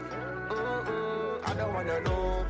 Mm-mm, 0.49 1.49
I 1.49 1.53
don't 1.53 1.73
wanna 1.73 1.99
know 2.01 2.45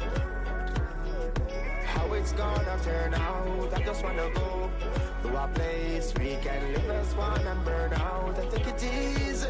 it's 2.20 2.34
gonna 2.34 2.78
turn 2.84 3.13
out. 3.13 3.74
I 3.74 3.82
just 3.82 4.03
wanna 4.03 4.30
go 4.34 4.70
to 5.24 5.43
a 5.43 5.47
place 5.53 6.13
we 6.20 6.36
can 6.43 6.74
live 6.74 6.89
as 6.89 7.15
one 7.15 7.47
and 7.47 7.63
burn 7.63 7.93
out 7.93 8.38
and 8.38 8.51
take 8.51 8.67
it 8.67 8.84
easy. 8.84 9.47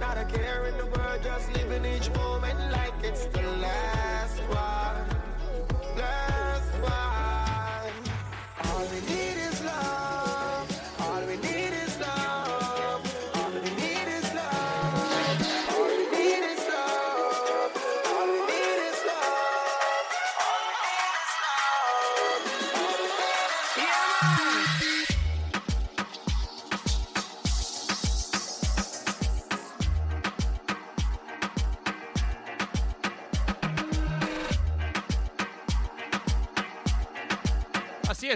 Not 0.00 0.18
a 0.18 0.24
care 0.24 0.64
in 0.66 0.76
the 0.78 0.86
world, 0.86 1.20
just 1.22 1.52
living 1.52 1.84
each 1.84 2.10
moment 2.14 2.58
like 2.72 2.94
it's 3.04 3.26
the 3.26 3.42
last 3.42 4.38
one. 4.50 4.87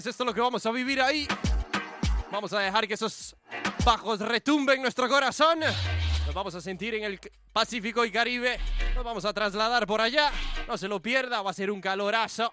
Así 0.03 0.09
es, 0.09 0.15
esto 0.15 0.25
es 0.25 0.27
lo 0.27 0.35
que 0.35 0.41
vamos 0.41 0.67
a 0.67 0.73
vivir 0.73 1.01
ahí. 1.01 1.29
Vamos 2.29 2.53
a 2.53 2.59
dejar 2.59 2.89
que 2.89 2.95
esos 2.95 3.37
bajos 3.85 4.19
retumben 4.19 4.79
en 4.79 4.83
nuestro 4.83 5.09
corazón. 5.09 5.61
Nos 5.61 6.35
vamos 6.35 6.53
a 6.57 6.61
sentir 6.61 6.97
en 6.97 7.05
el 7.05 7.21
Pacífico 7.53 8.05
y 8.05 8.11
Caribe. 8.11 8.59
Nos 8.97 9.05
vamos 9.05 9.25
a 9.25 9.33
trasladar 9.33 9.87
por 9.87 10.01
allá. 10.01 10.33
No 10.67 10.77
se 10.77 10.89
lo 10.89 11.01
pierda, 11.01 11.41
va 11.41 11.53
a 11.53 11.55
ser 11.55 11.71
un 11.71 11.81
calorazo. 11.81 12.53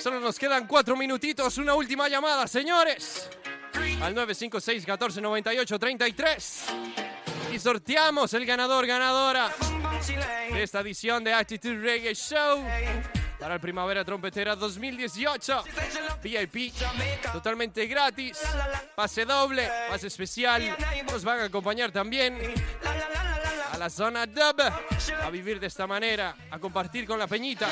Solo 0.00 0.20
nos 0.20 0.38
quedan 0.38 0.66
cuatro 0.66 0.96
minutitos, 0.96 1.58
una 1.58 1.74
última 1.74 2.08
llamada, 2.08 2.46
señores. 2.46 3.28
Al 3.74 4.14
956 4.14 4.86
14 4.86 5.20
98 5.20 5.78
33. 5.78 6.64
Y 7.52 7.58
sorteamos 7.58 8.32
el 8.32 8.46
ganador, 8.46 8.86
ganadora 8.86 9.54
de 10.50 10.62
esta 10.62 10.80
edición 10.80 11.22
de 11.22 11.34
Attitude 11.34 11.78
Reggae 11.78 12.14
Show 12.14 12.64
para 13.38 13.54
el 13.54 13.60
Primavera 13.60 14.04
Trompetera 14.04 14.56
2018. 14.56 15.64
VIP, 16.22 16.72
totalmente 17.32 17.86
gratis, 17.86 18.38
pase 18.94 19.24
doble, 19.24 19.68
pase 19.88 20.08
especial. 20.08 20.76
Nos 21.10 21.24
van 21.24 21.40
a 21.40 21.44
acompañar 21.44 21.92
también 21.92 22.38
a 23.72 23.78
la 23.78 23.90
zona 23.90 24.26
dub, 24.26 24.60
a 25.22 25.30
vivir 25.30 25.60
de 25.60 25.68
esta 25.68 25.86
manera, 25.86 26.34
a 26.50 26.58
compartir 26.58 27.06
con 27.06 27.18
la 27.18 27.26
peñita. 27.26 27.68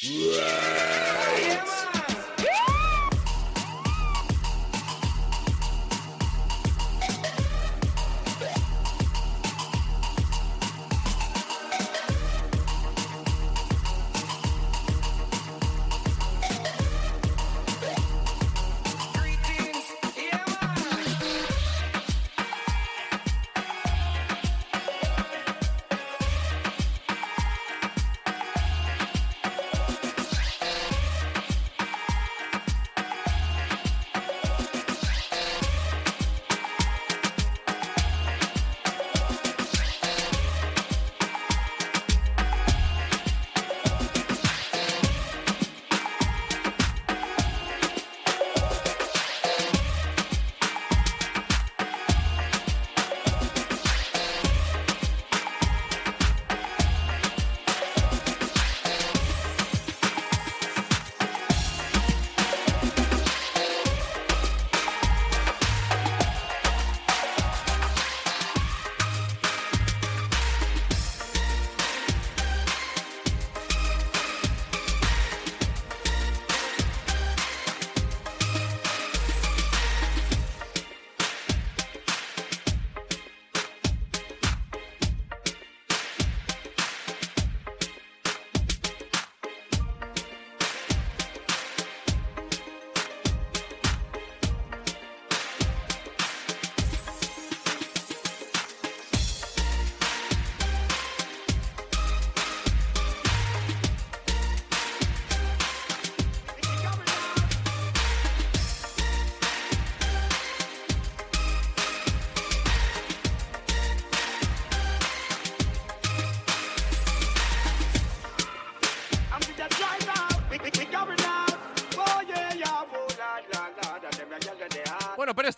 I'm 0.00 0.87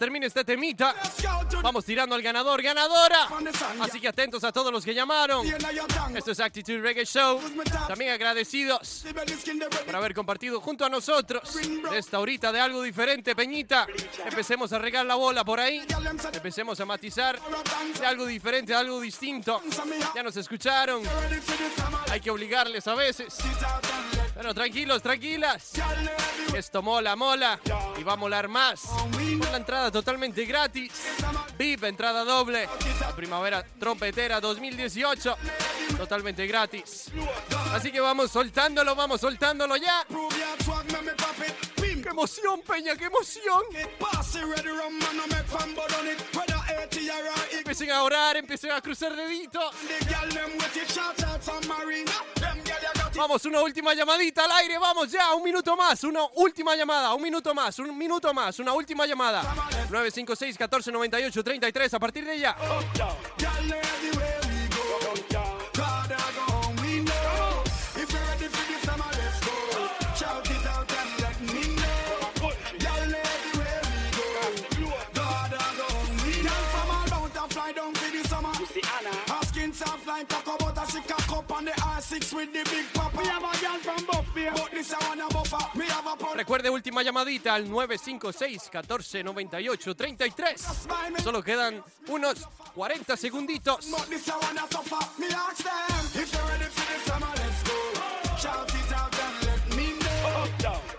termine 0.01 0.25
este 0.25 0.47
temita, 0.47 0.95
vamos 1.63 1.85
tirando 1.85 2.15
al 2.15 2.23
ganador, 2.23 2.63
ganadora. 2.63 3.29
Así 3.81 4.01
que 4.01 4.09
atentos 4.09 4.43
a 4.45 4.51
todos 4.51 4.73
los 4.73 4.83
que 4.83 4.95
llamaron. 4.95 5.47
Esto 6.17 6.31
es 6.31 6.41
Actitude 6.41 6.81
Reggae 6.81 7.05
Show. 7.05 7.39
También 7.87 8.13
agradecidos 8.13 9.05
por 9.85 9.95
haber 9.95 10.15
compartido 10.15 10.59
junto 10.63 10.87
a 10.87 10.89
nosotros 10.89 11.43
esta 11.95 12.19
horita 12.19 12.51
de 12.51 12.61
algo 12.61 12.81
diferente, 12.81 13.37
Peñita. 13.37 13.87
Empecemos 14.25 14.73
a 14.73 14.79
regar 14.79 15.05
la 15.05 15.17
bola 15.17 15.45
por 15.45 15.61
ahí. 15.61 15.85
Empecemos 16.33 16.81
a 16.81 16.87
matizar 16.87 17.39
de 17.99 18.07
algo 18.07 18.25
diferente, 18.25 18.75
algo 18.75 19.01
distinto. 19.01 19.61
Ya 20.15 20.23
nos 20.23 20.35
escucharon. 20.35 21.03
Hay 22.11 22.23
que 22.23 22.31
obligarles 22.31 22.89
a 22.89 22.95
veces. 22.95 23.37
Bueno, 24.41 24.55
tranquilos, 24.55 25.03
tranquilas. 25.03 25.73
Esto 26.57 26.81
mola, 26.81 27.15
mola. 27.15 27.61
Y 27.99 28.03
va 28.03 28.15
a 28.15 28.17
molar 28.17 28.49
más. 28.49 28.85
Con 28.85 29.53
la 29.53 29.59
entrada 29.59 29.91
totalmente 29.91 30.47
gratis. 30.47 30.91
VIP, 31.59 31.85
entrada 31.85 32.25
doble. 32.25 32.67
La 33.03 33.15
primavera 33.15 33.63
trompetera 33.79 34.41
2018. 34.41 35.37
Totalmente 35.95 36.47
gratis. 36.47 37.11
Así 37.75 37.93
que 37.93 38.01
vamos 38.01 38.31
soltándolo, 38.31 38.97
vamos 38.97 39.21
soltándolo 39.21 39.77
ya. 39.77 40.07
¡Qué 41.77 42.09
emoción, 42.09 42.63
Peña! 42.63 42.97
¡Qué 42.97 43.05
emoción! 43.05 43.63
Empiecen 47.53 47.91
a 47.91 48.03
orar, 48.03 48.37
empiecen 48.37 48.73
a 48.73 48.81
cruzar 48.81 49.15
deditos. 49.15 49.75
Vamos, 53.17 53.45
una 53.45 53.61
última 53.61 53.93
llamadita 53.93 54.45
al 54.45 54.53
aire, 54.53 54.79
vamos 54.79 55.11
ya, 55.11 55.35
un 55.35 55.43
minuto 55.43 55.77
más, 55.77 56.03
una 56.05 56.21
última 56.37 56.75
llamada, 56.75 57.13
un 57.15 57.23
minuto 57.23 57.53
más, 57.55 57.79
un 57.79 57.97
minuto 57.97 58.33
más, 58.33 58.59
una 58.59 58.73
última 58.73 59.07
llamada. 59.07 59.43
956 59.91 60.57
14 60.57 60.93
98 60.93 61.45
33 61.45 61.95
a 61.95 61.99
partir 61.99 62.25
de 62.25 62.39
ya. 62.39 62.57
On 82.13 82.19
the 82.19 82.27
R6 82.27 82.33
with 82.35 82.53
the 82.53 82.71
big 82.71 82.87
papa. 82.93 83.19
We 83.19 83.27
have 83.27 83.43
a 83.43 83.59
girl 83.61 83.79
from 83.81 84.07
Buffalo, 84.07 84.51
but 84.55 84.71
this 84.73 84.93
I 84.93 85.09
wanna 85.09 85.29
buffer. 85.29 85.79
Me 85.79 85.85
have 85.87 86.07
a 86.07 86.17
pon- 86.17 86.37
Recuerde 86.37 86.69
última 86.71 87.03
llamadita 87.03 87.55
al 87.55 87.69
956 87.71 88.71
14 88.71 89.23
98 89.25 89.95
33. 89.95 90.61
Solo 91.23 91.43
quedan 91.43 91.83
unos 92.09 92.47
40 92.75 93.17
segunditos. 93.17 93.87
But 93.91 94.09
this 94.09 94.29
I 94.29 94.33
wanna 94.41 94.67
tougher. 94.69 94.99
Me 95.19 95.27
ask 95.27 95.63
them 95.63 96.23
if 96.23 96.33
you're 96.33 96.47
ready 96.49 96.65
for 96.65 96.87
the 96.93 97.11
summer, 97.11 97.33
let's 97.37 97.63
go. 97.65 98.37
Shout 98.39 98.71
it 98.75 98.93
out 98.93 99.15
and 99.15 99.47
let 99.47 99.77
me 99.77 99.93
know. 100.01 100.49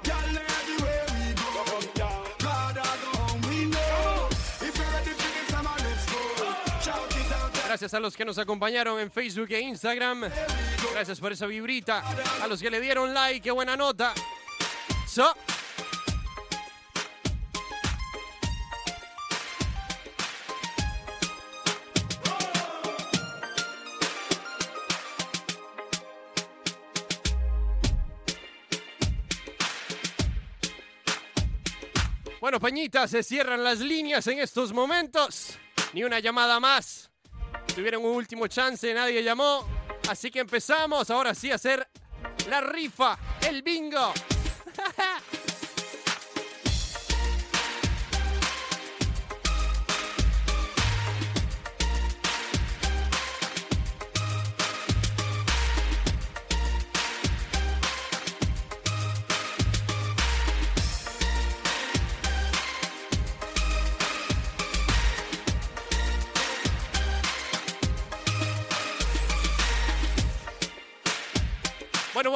Girl, 0.03 0.37
everywhere 0.37 1.05
we 1.19 1.33
go. 1.33 2.09
God, 2.39 2.77
I 2.77 2.97
go 3.03 3.17
home, 3.17 3.41
we 3.49 3.65
know. 3.65 4.29
If 4.61 4.77
you're 4.77 4.91
ready 4.91 5.11
for 5.11 5.31
the 5.31 5.51
summer, 5.51 5.75
let's 5.77 6.05
go. 6.05 6.19
Shout 6.81 7.11
it 7.17 7.31
out 7.33 7.55
and 7.55 7.65
Gracias 7.67 7.93
a 7.93 7.99
los 7.99 8.15
que 8.15 8.25
nos 8.25 8.37
acompañaron 8.37 8.99
en 8.99 9.09
Facebook 9.11 9.49
e 9.51 9.61
Instagram. 9.61 10.29
Gracias 10.93 11.19
por 11.19 11.31
esa 11.31 11.47
vibrita. 11.47 12.03
A 12.41 12.47
los 12.47 12.61
que 12.61 12.69
le 12.69 12.79
dieron 12.79 13.13
like, 13.13 13.41
qué 13.41 13.51
buena 13.51 13.75
nota. 13.75 14.13
So. 15.07 15.33
Bueno, 32.39 32.59
Peñita, 32.59 33.07
se 33.07 33.23
cierran 33.23 33.63
las 33.63 33.79
líneas 33.79 34.27
en 34.27 34.39
estos 34.39 34.73
momentos. 34.73 35.57
Ni 35.93 36.03
una 36.03 36.19
llamada 36.19 36.59
más. 36.59 37.09
Tuvieron 37.75 38.03
un 38.03 38.15
último 38.15 38.47
chance, 38.47 38.93
nadie 38.93 39.23
llamó. 39.23 39.80
Así 40.11 40.29
que 40.29 40.41
empezamos 40.41 41.09
ahora 41.09 41.33
sí 41.33 41.53
a 41.53 41.55
hacer 41.55 41.87
la 42.49 42.59
rifa, 42.59 43.17
el 43.47 43.63
bingo. 43.63 44.11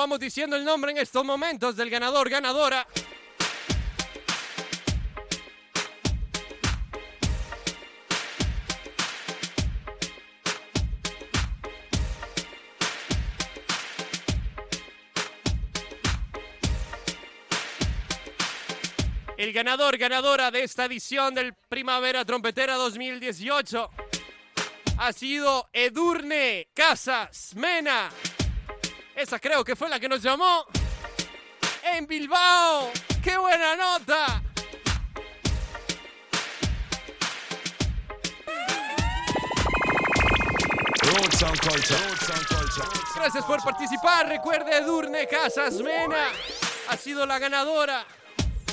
vamos 0.06 0.20
diciendo 0.20 0.56
el 0.56 0.64
nombre 0.64 0.91
en 0.91 0.99
estos 0.99 1.26
momentos 1.26 1.76
del 1.76 1.89
ganador, 1.89 2.30
ganadora. 2.30 2.86
El 19.36 19.51
ganador, 19.53 19.97
ganadora 19.97 20.51
de 20.51 20.62
esta 20.62 20.86
edición 20.86 21.34
del 21.34 21.56
Primavera 21.56 22.24
Trompetera 22.24 22.76
2018 22.76 23.89
ha 24.99 25.14
sido 25.14 25.68
Edurne 25.74 26.68
Casas 26.76 27.56
Mena. 27.56 28.12
Esa 29.16 29.39
creo 29.39 29.63
que 29.63 29.76
fue 29.76 29.88
la 29.89 29.99
que 29.99 30.09
nos 30.09 30.22
llamó 30.22 30.66
en 31.84 32.05
Bilbao. 32.05 32.91
¡Qué 33.24 33.38
buena 33.38 33.76
nota! 33.76 34.41
Gracias 43.16 43.45
por 43.45 43.63
participar. 43.63 44.28
Recuerde, 44.28 44.78
Edurne 44.78 45.28
Casas 45.28 45.76
Mena 45.76 46.28
ha 46.89 46.97
sido 46.97 47.26
la 47.26 47.39
ganadora 47.39 48.05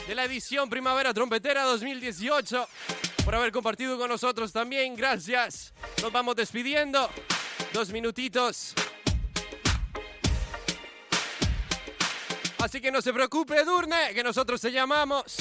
de 0.07 0.14
la 0.14 0.24
edición 0.24 0.68
Primavera 0.68 1.14
Trompetera 1.14 1.62
2018. 1.62 2.68
Por 3.24 3.34
haber 3.34 3.53
compartido 3.53 3.97
con 3.97 4.09
nosotros 4.09 4.53
también. 4.53 4.97
Gracias. 4.97 5.72
Nos 6.03 6.11
vamos 6.11 6.34
despidiendo. 6.34 7.09
Dos 7.72 7.90
minutitos. 7.90 8.74
Así 12.63 12.81
que 12.81 12.93
no 12.93 13.03
se 13.03 13.13
preocupe, 13.13 13.57
Edurne, 13.57 14.15
que 14.15 14.23
nosotros 14.23 14.61
te 14.61 14.71
llamamos 14.71 15.35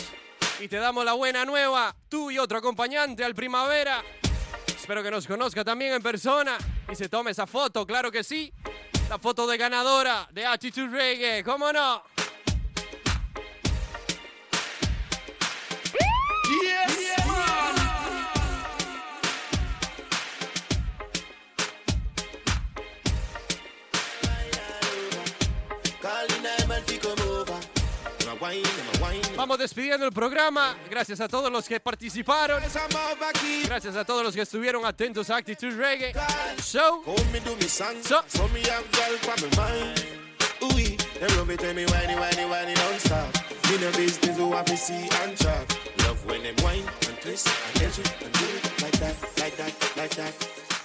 y 0.60 0.68
te 0.68 0.78
damos 0.78 1.06
la 1.06 1.14
buena 1.14 1.46
nueva, 1.46 1.96
tú 2.10 2.32
y 2.32 2.40
otro 2.40 2.58
acompañante 2.58 3.24
al 3.24 3.36
primavera. 3.36 4.04
Espero 4.66 5.04
que 5.04 5.12
nos 5.12 5.28
conozca 5.28 5.64
también 5.64 5.94
en 5.94 6.02
persona 6.02 6.58
y 6.92 6.96
se 6.96 7.10
tome 7.10 7.30
esa 7.30 7.46
foto, 7.46 7.86
claro 7.86 8.12
que 8.12 8.24
sí. 8.24 8.52
La 9.08 9.20
foto 9.20 9.46
de 9.46 9.56
ganadora 9.56 10.28
de 10.32 10.48
Attitude 10.48 10.88
Reggae, 10.88 11.44
¿cómo 11.44 11.72
no? 11.72 12.02
Vamos 29.42 29.58
despidiendo 29.58 30.06
el 30.06 30.12
programa. 30.12 30.78
Gracias 30.88 31.20
a 31.20 31.28
todos 31.28 31.52
los 31.52 31.68
que 31.68 31.80
participaron. 31.80 32.62
Gracias 33.66 33.96
a 33.96 34.06
todos 34.06 34.24
los 34.24 34.36
que 34.36 34.42
estuvieron 34.42 34.86
atentos 34.86 35.32
a 35.32 35.38
Attitude 35.38 35.72
Reggae 35.72 36.14
Show. 36.62 37.04
So. 38.04 38.24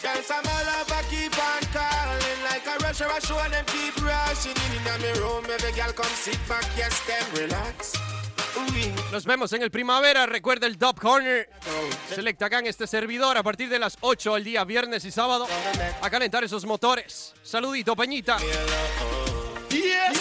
Girls, 0.02 0.30
I'm 0.30 0.46
all 0.46 0.68
over, 0.80 1.02
keep 1.10 1.36
on 1.36 1.62
calling 1.72 2.40
like 2.44 2.66
a 2.66 2.78
rush 2.82 2.98
show 3.26 3.38
and 3.38 3.52
them 3.52 3.64
keep 3.66 3.96
rushing 4.02 4.52
in 4.52 4.76
in 4.76 4.84
my 4.84 5.20
room. 5.20 5.44
Every 5.50 5.72
girl 5.72 5.92
come 5.92 6.06
sit 6.14 6.38
back, 6.48 6.64
yes, 6.76 7.00
them 7.06 7.24
relax. 7.34 7.92
Nos 9.12 9.24
vemos 9.24 9.52
en 9.52 9.62
el 9.62 9.70
primavera. 9.70 10.26
Recuerda 10.26 10.66
el 10.66 10.78
Top 10.78 11.00
Corner. 11.00 11.48
Selecta 12.14 12.46
acá 12.46 12.58
en 12.58 12.66
este 12.66 12.86
servidor 12.86 13.36
a 13.36 13.42
partir 13.42 13.68
de 13.68 13.78
las 13.78 13.96
8 14.00 14.34
al 14.34 14.44
día, 14.44 14.64
viernes 14.64 15.04
y 15.04 15.10
sábado. 15.10 15.46
A 16.02 16.10
calentar 16.10 16.44
esos 16.44 16.64
motores. 16.64 17.34
Saludito, 17.42 17.96
Peñita. 17.96 18.36
Yes, 19.70 20.20